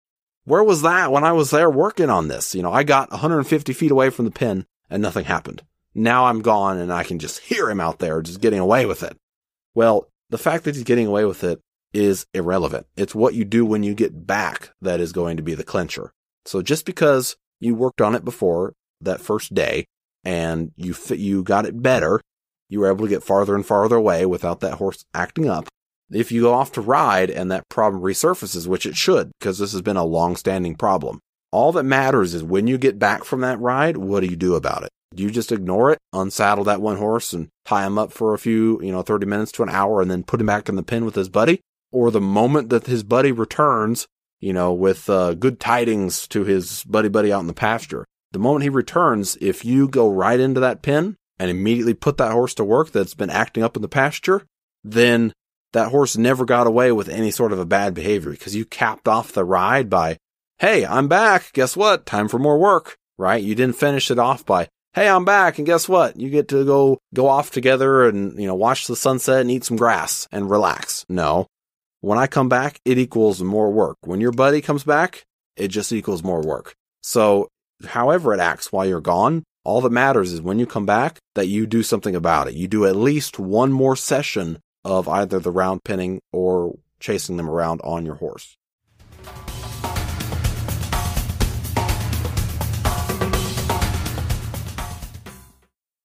[0.48, 2.56] where was that when I was there working on this?
[2.56, 5.62] You know, I got 150 feet away from the pin and nothing happened.
[5.94, 9.04] Now I'm gone and I can just hear him out there just getting away with
[9.04, 9.18] it.
[9.76, 11.60] Well, the fact that he's getting away with it
[11.94, 12.88] is irrelevant.
[12.96, 16.14] It's what you do when you get back that is going to be the clincher.
[16.46, 19.86] So just because you worked on it before that first day
[20.24, 22.22] and you you got it better,
[22.70, 25.68] you were able to get farther and farther away without that horse acting up.
[26.12, 29.74] If you go off to ride and that problem resurfaces, which it should, because this
[29.74, 31.20] has been a long-standing problem,
[31.52, 34.56] all that matters is when you get back from that ride, what do you do
[34.56, 34.90] about it?
[35.16, 38.40] Do you just ignore it, unsaddle that one horse and tie him up for a
[38.40, 40.84] few, you know, 30 minutes to an hour and then put him back in the
[40.84, 41.62] pen with his buddy?
[41.92, 44.08] Or the moment that his buddy returns,
[44.40, 48.40] you know, with uh, good tidings to his buddy buddy out in the pasture, the
[48.40, 52.54] moment he returns, if you go right into that pen and immediately put that horse
[52.56, 54.46] to work that's been acting up in the pasture,
[54.84, 55.32] then
[55.74, 59.08] that horse never got away with any sort of a bad behavior because you capped
[59.08, 60.18] off the ride by,
[60.60, 61.52] Hey, I'm back.
[61.54, 62.06] Guess what?
[62.06, 63.44] Time for more work, right?
[63.44, 65.58] You didn't finish it off by, Hey, I'm back.
[65.58, 66.20] And guess what?
[66.20, 69.64] You get to go, go off together and, you know, watch the sunset and eat
[69.64, 71.06] some grass and relax.
[71.08, 71.48] No.
[72.02, 73.98] When I come back, it equals more work.
[74.02, 75.24] When your buddy comes back,
[75.56, 76.74] it just equals more work.
[77.02, 77.50] So
[77.86, 81.48] however it acts while you're gone, all that matters is when you come back that
[81.48, 82.54] you do something about it.
[82.54, 87.50] You do at least one more session of either the round pinning or chasing them
[87.50, 88.56] around on your horse.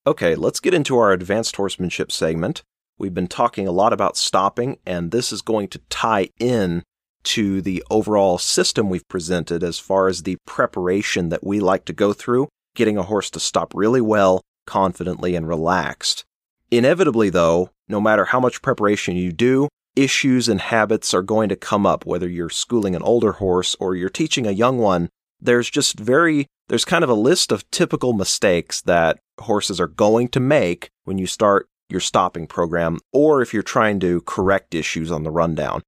[0.05, 2.65] Okay, let's get into our advanced horsemanship segment.
[2.99, 6.83] We've been talking a lot about stopping, and this is going to tie in
[7.23, 11.93] to the overall system we've presented as far as the preparation that we like to
[11.93, 16.25] go through, getting a horse to stop really well, confidently, and relaxed.
[16.73, 21.55] Inevitably, though, no matter how much preparation you do, issues and habits are going to
[21.55, 25.09] come up, whether you're schooling an older horse or you're teaching a young one.
[25.41, 30.29] There's just very, there's kind of a list of typical mistakes that horses are going
[30.29, 35.13] to make when you start your stopping program or if you're trying to correct issues
[35.13, 35.83] on the rundown.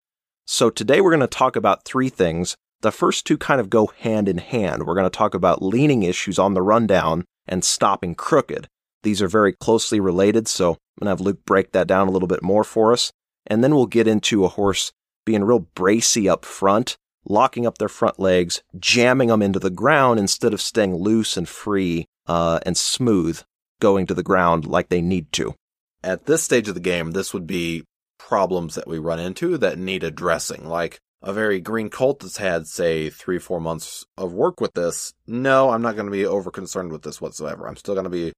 [0.47, 2.55] So today we're going to talk about three things.
[2.83, 4.87] The first two kind of go hand in hand.
[4.87, 8.69] We're going to talk about leaning issues on the rundown and stopping crooked.
[9.05, 12.11] These are very closely related, so I'm going to have Luke break that down a
[12.11, 13.13] little bit more for us.
[13.47, 14.93] And then we'll get into a horse
[15.25, 20.19] being real bracy up front, locking up their front legs, jamming them into the ground
[20.19, 23.43] instead of staying loose and free uh, and smooth
[23.81, 25.55] going to the ground like they need to.
[26.03, 27.85] At this stage of the game, this would be
[28.19, 32.67] problems that we run into that need addressing, like a very green colt that's had,
[32.67, 35.13] say, three, four months of work with this.
[35.27, 37.67] No, I'm not going to be over concerned with this whatsoever.
[37.67, 38.33] I'm still going to be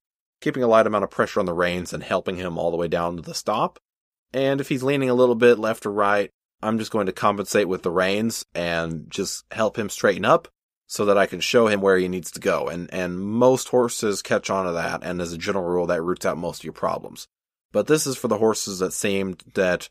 [0.46, 2.86] keeping a light amount of pressure on the reins and helping him all the way
[2.86, 3.80] down to the stop.
[4.32, 6.30] And if he's leaning a little bit left or right,
[6.62, 10.46] I'm just going to compensate with the reins and just help him straighten up
[10.86, 12.68] so that I can show him where he needs to go.
[12.68, 15.02] And, and most horses catch on to that.
[15.02, 17.26] And as a general rule, that roots out most of your problems.
[17.72, 19.88] But this is for the horses that seemed that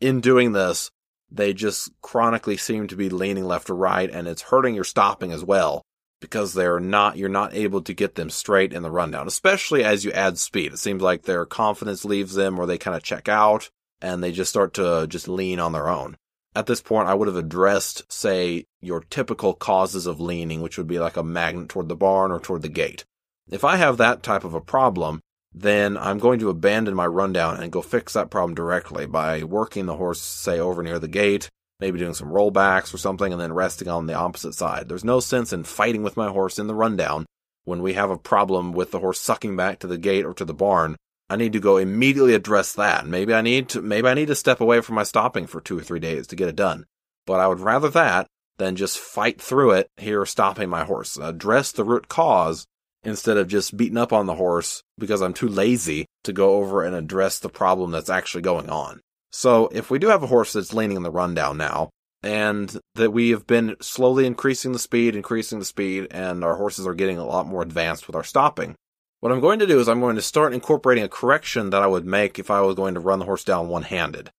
[0.00, 0.90] in doing this,
[1.30, 5.30] they just chronically seem to be leaning left or right and it's hurting your stopping
[5.30, 5.84] as well
[6.22, 10.06] because they're not you're not able to get them straight in the rundown, especially as
[10.06, 10.72] you add speed.
[10.72, 13.68] It seems like their confidence leaves them or they kind of check out
[14.00, 16.16] and they just start to just lean on their own.
[16.54, 20.86] At this point, I would have addressed, say, your typical causes of leaning, which would
[20.86, 23.04] be like a magnet toward the barn or toward the gate.
[23.50, 25.20] If I have that type of a problem,
[25.54, 29.86] then I'm going to abandon my rundown and go fix that problem directly by working
[29.86, 31.48] the horse, say, over near the gate,
[31.82, 34.88] maybe doing some rollbacks or something, and then resting on the opposite side.
[34.88, 37.26] There's no sense in fighting with my horse in the rundown
[37.64, 40.44] when we have a problem with the horse sucking back to the gate or to
[40.44, 40.94] the barn.
[41.28, 43.04] I need to go immediately address that.
[43.04, 45.76] Maybe I need to, maybe I need to step away from my stopping for two
[45.76, 46.86] or three days to get it done.
[47.26, 51.16] But I would rather that than just fight through it here stopping my horse.
[51.16, 52.64] Address the root cause
[53.02, 56.84] instead of just beating up on the horse because I'm too lazy to go over
[56.84, 59.00] and address the problem that's actually going on.
[59.32, 61.90] So if we do have a horse that's leaning in the rundown now,
[62.22, 66.86] and that we have been slowly increasing the speed, increasing the speed, and our horses
[66.86, 68.76] are getting a lot more advanced with our stopping,
[69.20, 71.86] What I'm going to do is I'm going to start incorporating a correction that I
[71.86, 74.30] would make if I was going to run the horse down one handed.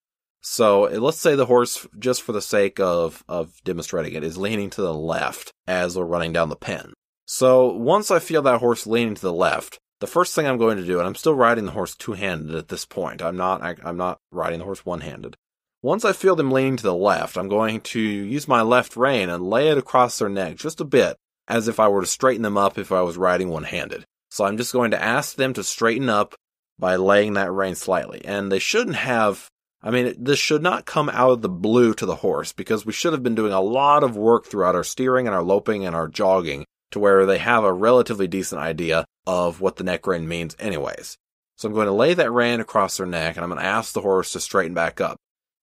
[0.41, 4.37] So eh, let's say the horse, just for the sake of, of demonstrating it, is
[4.37, 6.93] leaning to the left as we're running down the pen.
[7.25, 10.75] So once I feel that horse leaning to the left, the first thing I'm going
[10.75, 13.21] to do, and I'm still riding the horse two-handed at this point.
[13.21, 15.37] I'm not, I, I'm not riding the horse one-handed.
[15.81, 19.29] Once I feel them leaning to the left, I'm going to use my left rein
[19.29, 21.15] and lay it across their neck just a bit,
[21.47, 24.03] as if I were to straighten them up if I was riding one-handed.
[24.29, 26.35] So I'm just going to ask them to straighten up
[26.77, 28.25] by laying that rein slightly.
[28.25, 29.47] And they shouldn't have
[29.85, 32.93] I mean, this should not come out of the blue to the horse because we
[32.93, 35.93] should have been doing a lot of work throughout our steering and our loping and
[35.93, 40.27] our jogging to where they have a relatively decent idea of what the neck rein
[40.27, 41.17] means anyways.
[41.55, 43.93] So I'm going to lay that rein across their neck and I'm going to ask
[43.93, 45.17] the horse to straighten back up.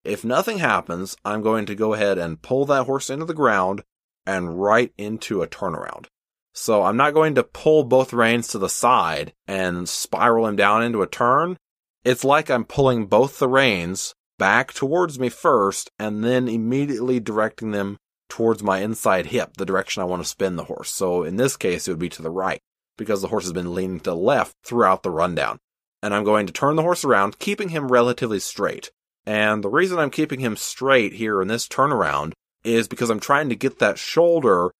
[0.04, 3.82] If nothing happens, I'm going to go ahead and pull that horse into the ground
[4.26, 6.06] and right into a turnaround.
[6.54, 10.82] So I'm not going to pull both reins to the side and spiral him down
[10.82, 11.56] into a turn
[12.04, 17.72] it's like I'm pulling both the reins back towards me first and then immediately directing
[17.72, 20.90] them towards my inside hip, the direction I want to spin the horse.
[20.90, 22.60] So in this case, it would be to the right
[23.00, 25.58] because the horse has been leaning to the left throughout the rundown.
[26.02, 28.92] And I'm going to turn the horse around, keeping him relatively straight.
[29.26, 32.32] And the reason I'm keeping him straight here in this turnaround
[32.62, 34.70] is because I'm trying to get that shoulder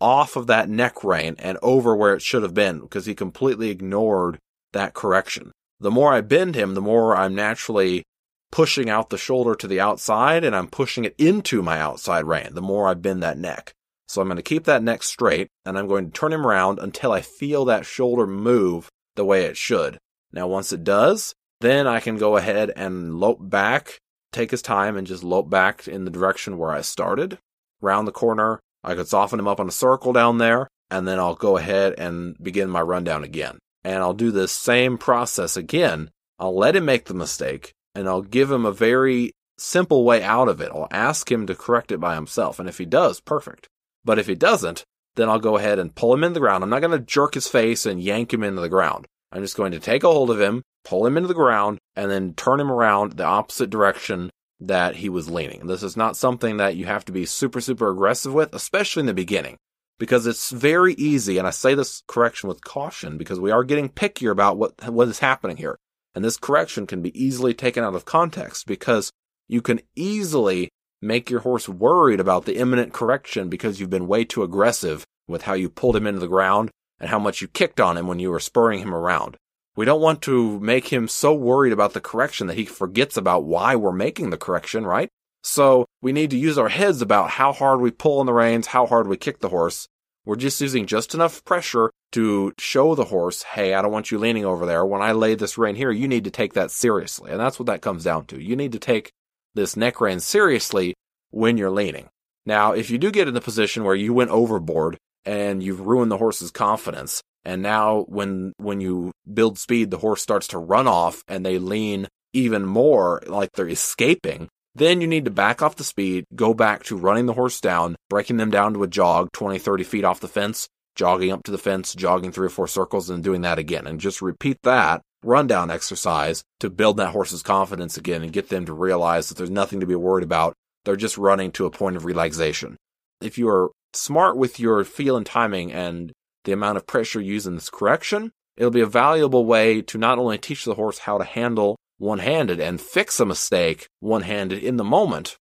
[0.00, 3.70] off of that neck rein and over where it should have been because he completely
[3.70, 4.38] ignored
[4.72, 8.04] that correction the more I bend him, the more I'm naturally
[8.50, 12.54] pushing out the shoulder to the outside and I'm pushing it into my outside rein,
[12.54, 13.72] the more I bend that neck.
[14.12, 16.78] So I'm going to keep that neck straight and I'm going to turn him around
[16.78, 19.96] until I feel that shoulder move the way it should.
[20.30, 24.98] Now, once it does, then I can go ahead and lope back, take his time
[24.98, 27.38] and just lope back in the direction where I started.
[27.80, 31.18] Round the corner, I could soften him up on a circle down there, and then
[31.18, 36.10] I'll go ahead and begin my rundown again and I'll do this same process again.
[36.38, 40.48] I'll let him make the mistake and I'll give him a very simple way out
[40.48, 40.70] of it.
[40.70, 42.58] I'll ask him to correct it by himself.
[42.58, 43.68] And if he does, perfect.
[44.04, 44.84] But if he doesn't,
[45.14, 46.64] then I'll go ahead and pull him into the ground.
[46.64, 49.06] I'm not going to jerk his face and yank him into the ground.
[49.30, 52.10] I'm just going to take a hold of him, pull him into the ground, and
[52.10, 55.66] then turn him around the opposite direction that he was leaning.
[55.66, 59.06] This is not something that you have to be super, super aggressive with, especially in
[59.06, 59.56] the beginning
[60.02, 63.88] because it's very easy, and I say this correction with caution because we are getting
[63.88, 65.78] pickier about what, what is happening here.
[66.12, 69.12] And this correction can be easily taken out of context because
[69.46, 70.70] you can easily
[71.02, 75.42] make your horse worried about the imminent correction because you've been way too aggressive with
[75.42, 78.18] how you pulled him into the ground and how much you kicked on him when
[78.18, 79.36] you were spurring him around.
[79.74, 83.44] We don't want to make him so worried about the correction that he forgets about
[83.44, 85.08] why we're making the correction, right?
[85.42, 88.68] So we need to use our heads about how hard we pull on the reins,
[88.68, 89.88] how hard we kick the horse,
[90.24, 94.18] we're just using just enough pressure to show the horse, hey, I don't want you
[94.18, 94.84] leaning over there.
[94.84, 97.32] When I lay this rein here, you need to take that seriously.
[97.32, 98.40] And that's what that comes down to.
[98.40, 99.12] You need to take
[99.54, 100.94] this neck rein seriously
[101.30, 102.08] when you're leaning.
[102.44, 106.10] Now, if you do get in the position where you went overboard and you've ruined
[106.10, 110.86] the horse's confidence, and now when when you build speed, the horse starts to run
[110.86, 115.76] off and they lean even more like they're escaping, then you need to back off
[115.76, 119.30] the speed, go back to running the horse down, breaking them down to a jog
[119.32, 122.66] 20, 30 feet off the fence, jogging up to the fence, jogging three or four
[122.66, 123.86] circles, and doing that again.
[123.86, 128.66] And just repeat that rundown exercise to build that horse's confidence again and get them
[128.66, 130.54] to realize that there's nothing to be worried about.
[130.84, 132.76] They're just running to a point of relaxation.
[133.20, 136.12] If you are smart with your feel and timing and
[136.44, 140.18] the amount of pressure used in this correction, it'll be a valuable way to not
[140.18, 144.62] only teach the horse how to handle one handed and fix a mistake one handed
[144.62, 145.36] in the moment,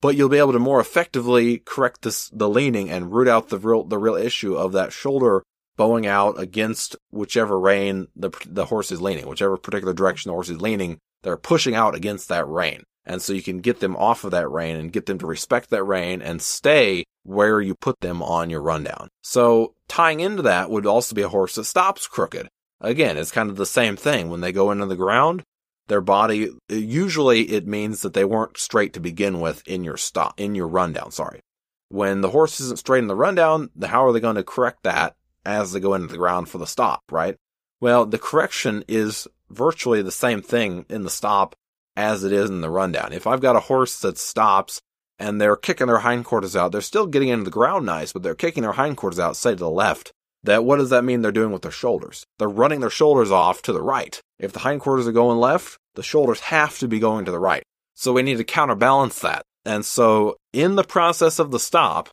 [0.00, 3.58] but you'll be able to more effectively correct this, the leaning and root out the
[3.58, 5.42] real, the real issue of that shoulder
[5.76, 10.50] bowing out against whichever rein the, the horse is leaning, whichever particular direction the horse
[10.50, 12.84] is leaning, they're pushing out against that rein.
[13.06, 15.70] And so you can get them off of that rein and get them to respect
[15.70, 19.08] that rein and stay where you put them on your rundown.
[19.22, 22.48] So tying into that would also be a horse that stops crooked.
[22.80, 24.30] Again, it's kind of the same thing.
[24.30, 25.42] When they go into the ground,
[25.86, 30.38] their body usually it means that they weren't straight to begin with in your stop
[30.40, 31.40] in your rundown sorry
[31.88, 35.14] when the horse isn't straight in the rundown how are they going to correct that
[35.44, 37.36] as they go into the ground for the stop right
[37.80, 41.54] well the correction is virtually the same thing in the stop
[41.96, 44.80] as it is in the rundown if i've got a horse that stops
[45.18, 48.34] and they're kicking their hindquarters out they're still getting into the ground nice but they're
[48.34, 50.12] kicking their hindquarters out say to the left
[50.44, 52.24] that what does that mean they're doing with their shoulders?
[52.38, 54.20] They're running their shoulders off to the right.
[54.38, 57.62] If the hindquarters are going left, the shoulders have to be going to the right.
[57.94, 59.42] So we need to counterbalance that.
[59.64, 62.10] And so in the process of the stop,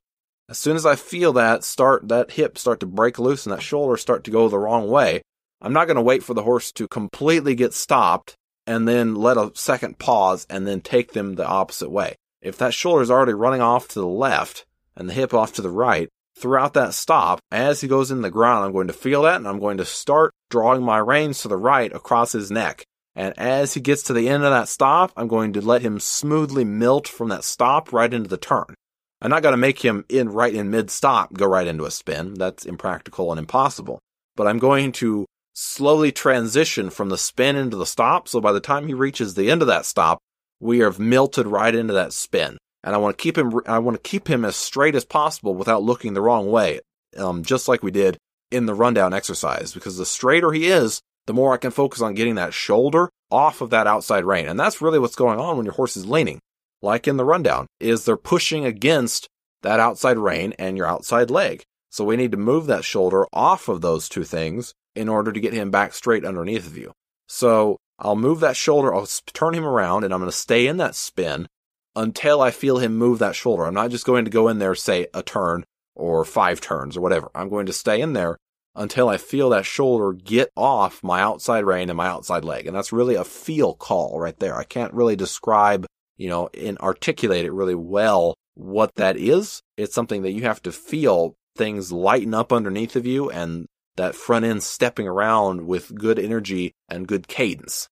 [0.51, 3.61] as soon as I feel that start, that hip start to break loose and that
[3.61, 5.21] shoulder start to go the wrong way,
[5.61, 8.35] I'm not going to wait for the horse to completely get stopped
[8.67, 12.15] and then let a second pause and then take them the opposite way.
[12.41, 15.61] If that shoulder is already running off to the left and the hip off to
[15.61, 19.21] the right, throughout that stop, as he goes in the ground, I'm going to feel
[19.21, 22.83] that and I'm going to start drawing my reins to the right across his neck.
[23.15, 25.97] And as he gets to the end of that stop, I'm going to let him
[25.97, 28.75] smoothly melt from that stop right into the turn.
[29.21, 31.91] I'm not going to make him in right in mid stop go right into a
[31.91, 32.33] spin.
[32.33, 33.99] That's impractical and impossible.
[34.35, 38.27] But I'm going to slowly transition from the spin into the stop.
[38.27, 40.19] So by the time he reaches the end of that stop,
[40.59, 42.57] we have melted right into that spin.
[42.83, 45.53] And I want to keep him, I want to keep him as straight as possible
[45.53, 46.79] without looking the wrong way.
[47.17, 48.17] Um, just like we did
[48.49, 52.15] in the rundown exercise, because the straighter he is, the more I can focus on
[52.15, 54.47] getting that shoulder off of that outside rein.
[54.47, 56.39] And that's really what's going on when your horse is leaning,
[56.81, 59.27] like in the rundown, is they're pushing against
[59.61, 61.63] that outside rein and your outside leg.
[61.89, 65.39] So we need to move that shoulder off of those two things in order to
[65.39, 66.93] get him back straight underneath of you.
[67.27, 70.77] So I'll move that shoulder, I'll turn him around, and I'm going to stay in
[70.77, 71.47] that spin
[71.95, 73.65] until I feel him move that shoulder.
[73.65, 75.65] I'm not just going to go in there, say a turn
[75.95, 77.29] or five turns or whatever.
[77.35, 78.37] I'm going to stay in there
[78.75, 82.65] until I feel that shoulder get off my outside rein and my outside leg.
[82.65, 84.55] And that's really a feel call right there.
[84.55, 85.85] I can't really describe,
[86.21, 89.63] you know, and articulate it really well what that is.
[89.75, 93.65] It's something that you have to feel things lighten up underneath of you and
[93.97, 97.89] that front end stepping around with good energy and good cadence.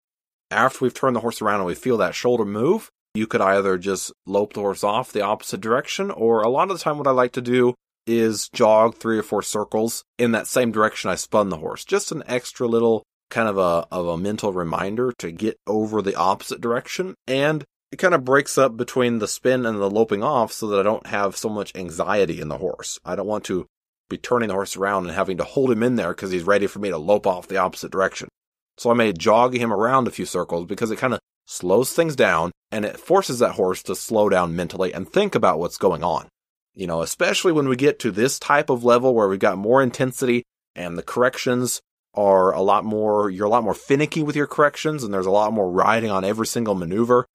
[0.51, 3.77] After we've turned the horse around and we feel that shoulder move, you could either
[3.77, 7.07] just lope the horse off the opposite direction, or a lot of the time what
[7.07, 7.75] I like to do
[8.05, 11.85] is jog three or four circles in that same direction I spun the horse.
[11.85, 16.15] Just an extra little kind of a of a mental reminder to get over the
[16.15, 20.51] opposite direction and it kind of breaks up between the spin and the loping off
[20.51, 22.99] so that I don't have so much anxiety in the horse.
[23.05, 23.65] I don't want to
[24.09, 26.67] be turning the horse around and having to hold him in there because he's ready
[26.67, 28.29] for me to lope off the opposite direction.
[28.77, 32.15] So I may jog him around a few circles because it kind of slows things
[32.15, 36.03] down and it forces that horse to slow down mentally and think about what's going
[36.03, 36.27] on.
[36.73, 39.81] You know, especially when we get to this type of level where we've got more
[39.81, 40.43] intensity
[40.75, 41.81] and the corrections
[42.13, 45.31] are a lot more, you're a lot more finicky with your corrections and there's a
[45.31, 47.25] lot more riding on every single maneuver.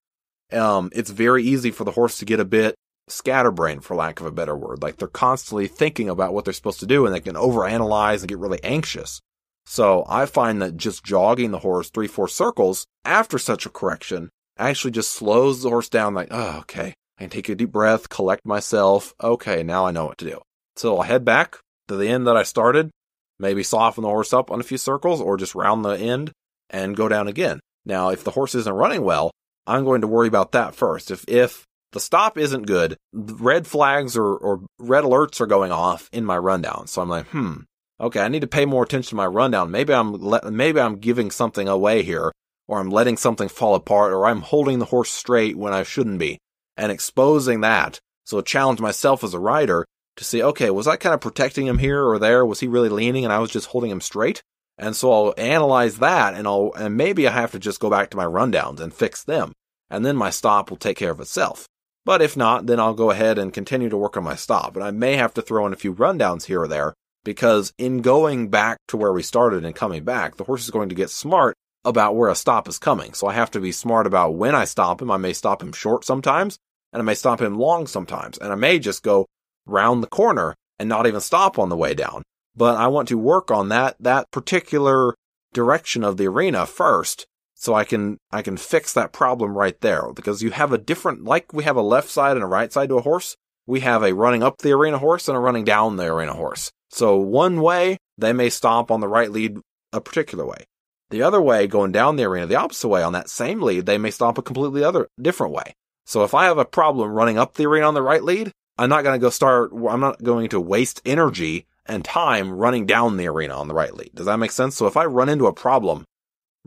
[0.52, 2.74] Um, it's very easy for the horse to get a bit
[3.08, 4.82] scatterbrained, for lack of a better word.
[4.82, 8.28] Like they're constantly thinking about what they're supposed to do and they can overanalyze and
[8.28, 9.20] get really anxious.
[9.66, 14.30] So I find that just jogging the horse three, four circles after such a correction
[14.58, 18.08] actually just slows the horse down like, oh, okay, I can take a deep breath,
[18.08, 19.14] collect myself.
[19.22, 20.40] Okay, now I know what to do.
[20.76, 22.90] So I'll head back to the end that I started,
[23.38, 26.32] maybe soften the horse up on a few circles or just round the end
[26.70, 27.60] and go down again.
[27.84, 29.30] Now, if the horse isn't running well,
[29.66, 31.10] I'm going to worry about that first.
[31.10, 36.08] If, if the stop isn't good, red flags or, or red alerts are going off
[36.12, 36.86] in my rundown.
[36.86, 37.60] So I'm like, hmm,
[38.00, 39.70] okay, I need to pay more attention to my rundown.
[39.70, 42.32] Maybe I'm, le- maybe I'm giving something away here
[42.66, 46.18] or I'm letting something fall apart or I'm holding the horse straight when I shouldn't
[46.18, 46.38] be
[46.76, 48.00] and exposing that.
[48.24, 49.84] So I challenge myself as a rider
[50.16, 52.46] to see, okay, was I kind of protecting him here or there?
[52.46, 54.42] Was he really leaning and I was just holding him straight?
[54.78, 58.10] And so I'll analyze that and I'll, and maybe I have to just go back
[58.10, 59.52] to my rundowns and fix them.
[59.90, 61.66] And then my stop will take care of itself.
[62.04, 64.74] But if not, then I'll go ahead and continue to work on my stop.
[64.74, 66.94] And I may have to throw in a few rundowns here or there
[67.24, 70.88] because in going back to where we started and coming back, the horse is going
[70.88, 71.54] to get smart
[71.84, 73.12] about where a stop is coming.
[73.12, 75.10] So I have to be smart about when I stop him.
[75.10, 76.58] I may stop him short sometimes
[76.92, 78.38] and I may stop him long sometimes.
[78.38, 79.26] And I may just go
[79.66, 82.22] round the corner and not even stop on the way down.
[82.54, 85.14] But I want to work on that, that particular
[85.52, 90.12] direction of the arena first so I can, I can fix that problem right there
[90.12, 92.88] because you have a different, like we have a left side and a right side
[92.88, 93.36] to a horse.
[93.66, 96.72] We have a running up the arena horse and a running down the arena horse.
[96.90, 99.58] So one way, they may stomp on the right lead
[99.92, 100.66] a particular way.
[101.10, 103.98] The other way, going down the arena the opposite way on that same lead, they
[103.98, 105.74] may stomp a completely other different way.
[106.04, 108.88] So if I have a problem running up the arena on the right lead, I'm
[108.88, 113.16] not going to go start, I'm not going to waste energy and time running down
[113.16, 114.10] the arena on the right lead.
[114.14, 114.76] Does that make sense?
[114.76, 116.04] So if I run into a problem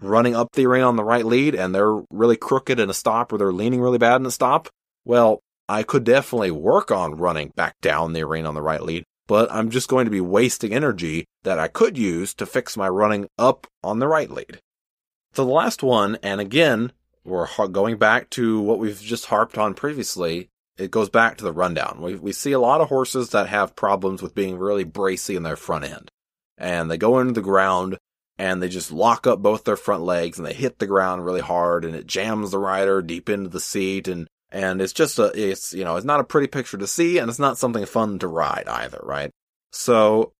[0.01, 3.31] running up the arena on the right lead and they're really crooked in a stop
[3.31, 4.67] or they're leaning really bad in a stop,
[5.05, 5.39] well,
[5.69, 9.51] I could definitely work on running back down the arena on the right lead but
[9.51, 13.27] I'm just going to be wasting energy that I could use to fix my running
[13.37, 14.59] up on the right lead.
[15.33, 16.91] So the last one, and again,
[17.23, 20.49] we're going back to what we've just harped on previously.
[20.77, 21.99] It goes back to the rundown.
[22.01, 25.43] We, we see a lot of horses that have problems with being really bracy in
[25.43, 26.11] their front end.
[26.57, 27.97] And they go into the ground
[28.37, 31.41] and they just lock up both their front legs and they hit the ground really
[31.41, 35.31] hard and it jams the rider deep into the seat and and it's just a,
[35.35, 38.19] it's, you know, it's not a pretty picture to see and it's not something fun
[38.19, 39.31] to ride either, right?
[39.73, 40.31] So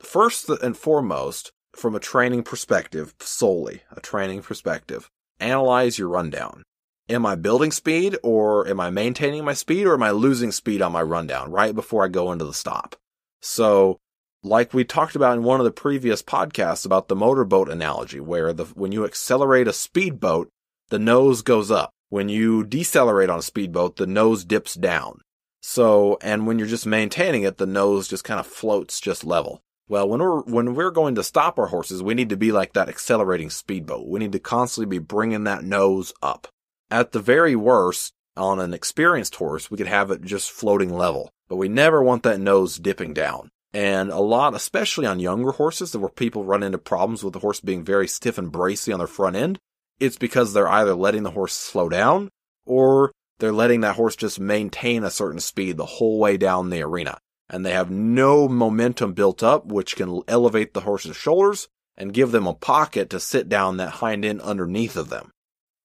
[0.00, 5.08] first and foremost, from a training perspective, solely a training perspective,
[5.40, 6.64] analyze your rundown.
[7.08, 10.80] Am I building speed or am I maintaining my speed or am I losing speed
[10.80, 12.94] on my rundown right before I go into the stop?
[13.40, 13.98] So,
[14.44, 18.52] like we talked about in one of the previous podcasts about the motorboat analogy, where
[18.52, 20.48] the, when you accelerate a speedboat,
[20.90, 21.90] the nose goes up.
[22.08, 25.20] When you decelerate on a speedboat, the nose dips down.
[25.60, 29.60] So, and when you're just maintaining it, the nose just kind of floats just level.
[29.88, 32.74] Well, when we're, when we're going to stop our horses, we need to be like
[32.74, 34.06] that accelerating speedboat.
[34.06, 36.48] We need to constantly be bringing that nose up.
[36.92, 41.30] At the very worst, on an experienced horse, we could have it just floating level,
[41.48, 43.48] but we never want that nose dipping down.
[43.72, 47.60] And a lot, especially on younger horses, where people run into problems with the horse
[47.60, 49.58] being very stiff and bracy on their front end,
[50.00, 52.28] it's because they're either letting the horse slow down
[52.66, 56.82] or they're letting that horse just maintain a certain speed the whole way down the
[56.82, 57.16] arena.
[57.48, 62.32] And they have no momentum built up, which can elevate the horse's shoulders and give
[62.32, 65.32] them a pocket to sit down that hind end underneath of them.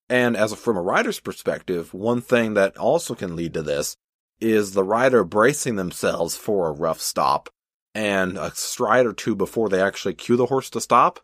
[0.09, 3.95] And as a, from a rider's perspective, one thing that also can lead to this
[4.39, 7.49] is the rider bracing themselves for a rough stop
[7.93, 11.19] and a stride or two before they actually cue the horse to stop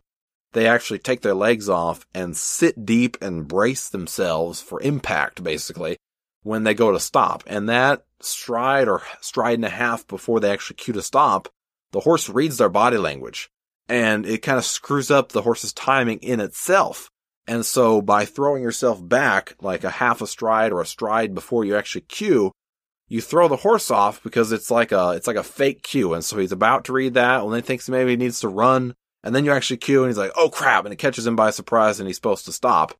[0.54, 5.98] they actually take their legs off and sit deep and brace themselves for impact, basically,
[6.42, 7.42] when they go to stop.
[7.46, 11.48] And that stride or stride and a half before they actually cue to stop,
[11.90, 13.50] the horse reads their body language
[13.88, 17.10] and it kind of screws up the horse's timing in itself.
[17.46, 21.64] And so by throwing yourself back like a half a stride or a stride before
[21.64, 22.52] you actually cue,
[23.08, 26.14] you throw the horse off because it's like a, it's like a fake cue.
[26.14, 28.94] And so he's about to read that when he thinks maybe he needs to run
[29.22, 30.84] and then you actually cue and he's like, oh crap.
[30.84, 32.94] And it catches him by surprise and he's supposed to stop.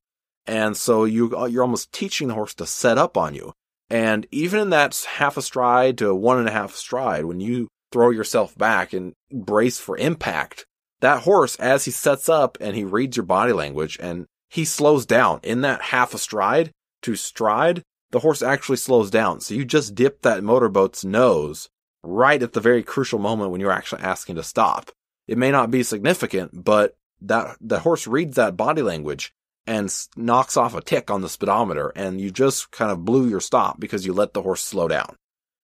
[0.46, 3.52] And so you, uh, you're almost teaching the horse to set up on you.
[3.88, 7.68] And even in that half a stride to one and a half stride, when you
[7.92, 10.66] throw yourself back and brace for impact,
[11.00, 15.04] that horse, as he sets up and he reads your body language and he slows
[15.04, 16.70] down in that half a stride
[17.02, 17.82] to stride,
[18.12, 19.40] the horse actually slows down.
[19.40, 21.68] So you just dip that motorboat's nose
[22.04, 24.92] right at the very crucial moment when you're actually asking to stop.
[25.26, 29.32] It may not be significant, but that the horse reads that body language
[29.66, 33.40] and knocks off a tick on the speedometer and you just kind of blew your
[33.40, 35.16] stop because you let the horse slow down.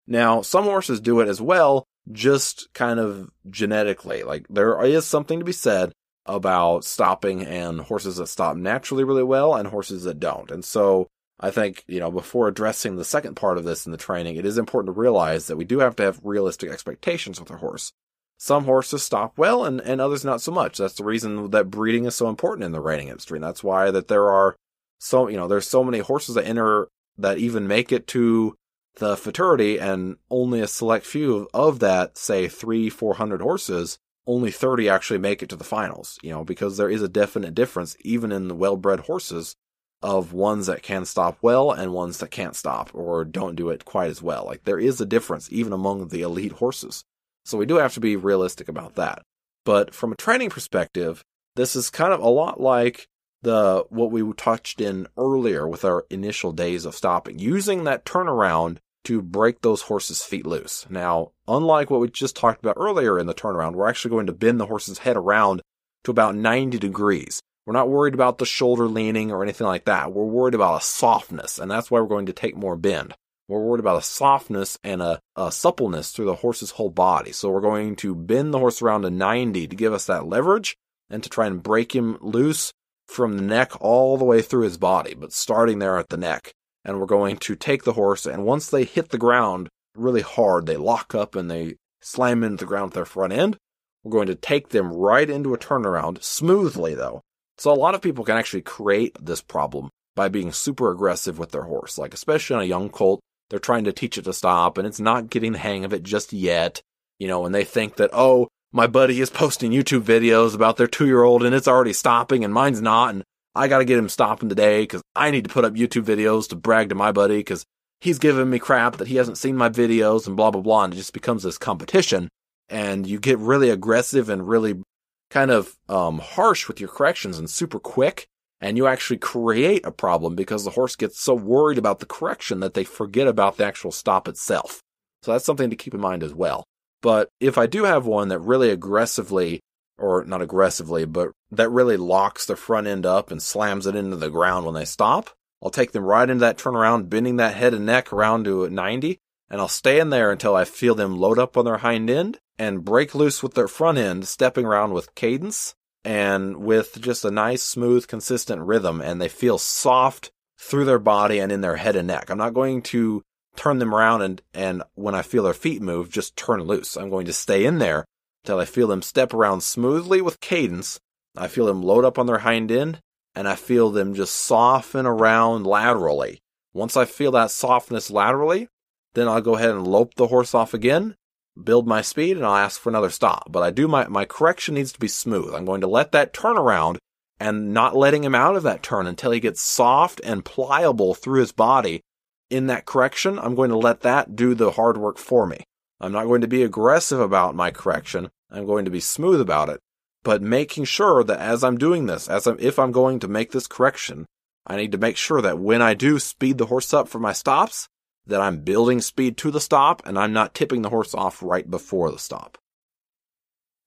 [0.08, 4.24] Now, some horses do it as well, just kind of genetically.
[4.24, 5.92] Like there is something to be said
[6.36, 10.52] about stopping and horses that stop naturally really well and horses that don't.
[10.52, 11.08] And so
[11.40, 14.46] I think, you know, before addressing the second part of this in the training, it
[14.46, 17.92] is important to realize that we do have to have realistic expectations with our horse
[18.40, 20.78] some horses stop well and, and others not so much.
[20.78, 23.38] That's the reason that breeding is so important in the reining industry.
[23.38, 24.56] And that's why that there are
[24.98, 28.56] so, you know, there's so many horses that enter that even make it to
[28.96, 33.98] the futurity and only a select few of that, say three, 400 horses,
[34.30, 37.56] only 30 actually make it to the finals, you know, because there is a definite
[37.56, 39.56] difference even in the well-bred horses
[40.04, 43.86] of ones that can stop well and ones that can't stop or don't do it
[43.86, 44.46] quite as well.
[44.46, 47.04] Like there is a difference even among the elite horses.
[47.44, 49.24] So we do have to be realistic about that.
[49.66, 51.24] But from a training perspective,
[51.56, 53.08] this is kind of a lot like
[53.42, 58.78] the what we touched in earlier with our initial days of stopping, using that turnaround
[59.06, 60.86] to break those horses' feet loose.
[60.90, 64.34] Now, unlike what we just talked about earlier in the turnaround, we're actually going to
[64.34, 65.62] bend the horse's head around
[66.04, 67.42] to about 90 degrees.
[67.66, 70.12] We're not worried about the shoulder leaning or anything like that.
[70.12, 73.14] We're worried about a softness, and that's why we're going to take more bend.
[73.48, 77.32] We're worried about a softness and a, a, suppleness through the horse's whole body.
[77.32, 80.78] So we're going to bend the horse around to 90 to give us that leverage
[81.10, 82.74] and to try and break him loose
[83.08, 86.54] from the neck all the way through his body, but starting there at the neck.
[86.86, 90.66] And we're going to take the horse, and once they hit the ground really hard,
[90.66, 93.58] they lock up and they slam into the ground with their front end.
[94.04, 97.22] We're going to take them right into a turnaround smoothly, though.
[97.58, 101.52] So a lot of people can actually create this problem by being super aggressive with
[101.52, 103.20] their horse, like especially on a young colt
[103.50, 106.04] they're trying to teach it to stop and it's not getting the hang of it
[106.04, 106.82] just yet.
[107.18, 110.88] You know, and they think that, oh, my buddy is posting YouTube videos about their
[110.88, 113.14] two year old and it's already stopping and mine's not.
[113.14, 113.24] And
[113.56, 116.50] I got to get him stopping today because I need to put up YouTube videos
[116.50, 117.66] to brag to my buddy because
[118.00, 120.84] he's giving me crap that he hasn't seen my videos and blah, blah, blah.
[120.84, 122.30] And it just becomes this competition
[122.70, 124.82] and you get really aggressive and really
[125.30, 128.28] kind of um, harsh with your corrections and super quick
[128.62, 132.60] and you actually create a problem because the horse gets so worried about the correction
[132.60, 134.82] that they forget about the actual stop itself.
[135.24, 136.66] So that's something to keep in mind as well.
[137.02, 139.62] But if I do have one that really aggressively,
[140.00, 144.16] or not aggressively, but that really locks the front end up and slams it into
[144.16, 145.32] the ground when they stop,
[145.62, 149.20] I'll take them right into that turnaround, bending that head and neck around to 90,
[149.50, 152.40] and I'll stay in there until I feel them load up on their hind end
[152.58, 155.76] and break loose with their front end, stepping around with cadence
[156.06, 161.40] and with just a nice, smooth, consistent rhythm, and they feel soft through their body
[161.40, 162.30] and in their head and neck.
[162.30, 163.22] I'm not going to
[163.56, 166.96] turn them around and, and when I feel their feet move, just turn loose.
[166.96, 168.06] I'm going to stay in there
[168.44, 171.00] until I feel them step around smoothly with cadence.
[171.38, 173.00] I feel them load up on their hind end
[173.36, 176.42] and I feel them just soften around laterally.
[176.74, 178.68] Once I feel that softness laterally,
[179.14, 181.16] then I'll go ahead and lope the horse off again,
[181.62, 183.52] build my speed, and I'll ask for another stop.
[183.52, 185.54] But I do my, my correction needs to be smooth.
[185.54, 187.00] I'm going to let that turn around
[187.40, 191.40] and not letting him out of that turn until he gets soft and pliable through
[191.40, 192.02] his body
[192.50, 193.40] in that correction.
[193.40, 195.64] I'm going to let that do the hard work for me.
[196.00, 198.30] I'm not going to be aggressive about my correction.
[198.50, 199.82] I'm going to be smooth about it,
[200.24, 203.52] but making sure that as I'm doing this, as I'm, if I'm going to make
[203.52, 204.26] this correction,
[204.66, 207.34] I need to make sure that when I do speed the horse up for my
[207.34, 207.88] stops,
[208.26, 211.70] that I'm building speed to the stop and I'm not tipping the horse off right
[211.70, 212.58] before the stop.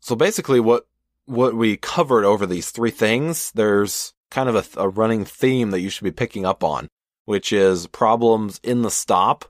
[0.00, 0.84] So basically what
[1.26, 5.80] what we covered over these three things, there's kind of a, a, running theme that
[5.80, 6.88] you should be picking up on,
[7.26, 9.44] which is problems in the stop,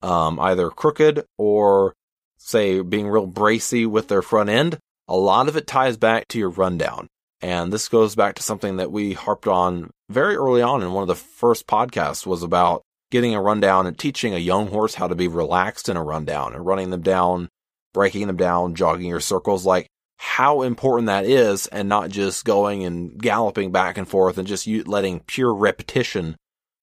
[0.00, 1.96] um, either crooked or
[2.38, 4.78] say being real bracy with their front end.
[5.06, 7.08] A lot of it ties back to your rundown.
[7.40, 11.02] And this goes back to something that we harped on very early on in one
[11.02, 15.08] of the first podcasts was about getting a rundown and teaching a young horse how
[15.08, 17.48] to be relaxed in a rundown and running them down,
[17.94, 19.64] breaking them down, jogging your circles.
[19.64, 19.86] Like
[20.16, 24.66] how important that is and not just going and galloping back and forth and just
[24.66, 26.36] letting pure repetition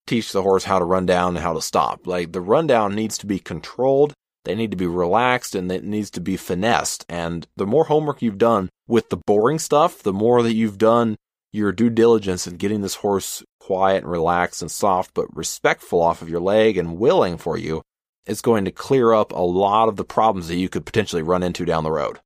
[0.07, 2.07] teach the horse how to run down and how to stop.
[2.07, 4.13] Like the rundown needs to be controlled.
[4.45, 7.05] They need to be relaxed and it needs to be finessed.
[7.09, 11.17] And the more homework you've done with the boring stuff, the more that you've done
[11.51, 16.21] your due diligence in getting this horse quiet and relaxed and soft, but respectful off
[16.21, 17.81] of your leg and willing for you,
[18.25, 21.43] it's going to clear up a lot of the problems that you could potentially run
[21.43, 22.19] into down the road.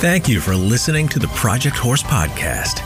[0.00, 2.82] Thank you for listening to the Project Horse Podcast.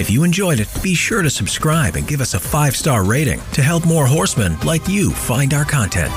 [0.00, 3.38] If you enjoyed it, be sure to subscribe and give us a five star rating
[3.52, 6.10] to help more horsemen like you find our content.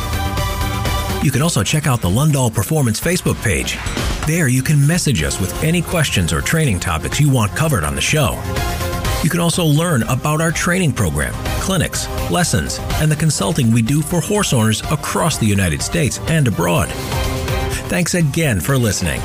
[1.21, 3.77] You can also check out the Lundahl Performance Facebook page.
[4.25, 7.93] There, you can message us with any questions or training topics you want covered on
[7.93, 8.41] the show.
[9.21, 14.01] You can also learn about our training program, clinics, lessons, and the consulting we do
[14.01, 16.87] for horse owners across the United States and abroad.
[17.89, 19.19] Thanks again for listening.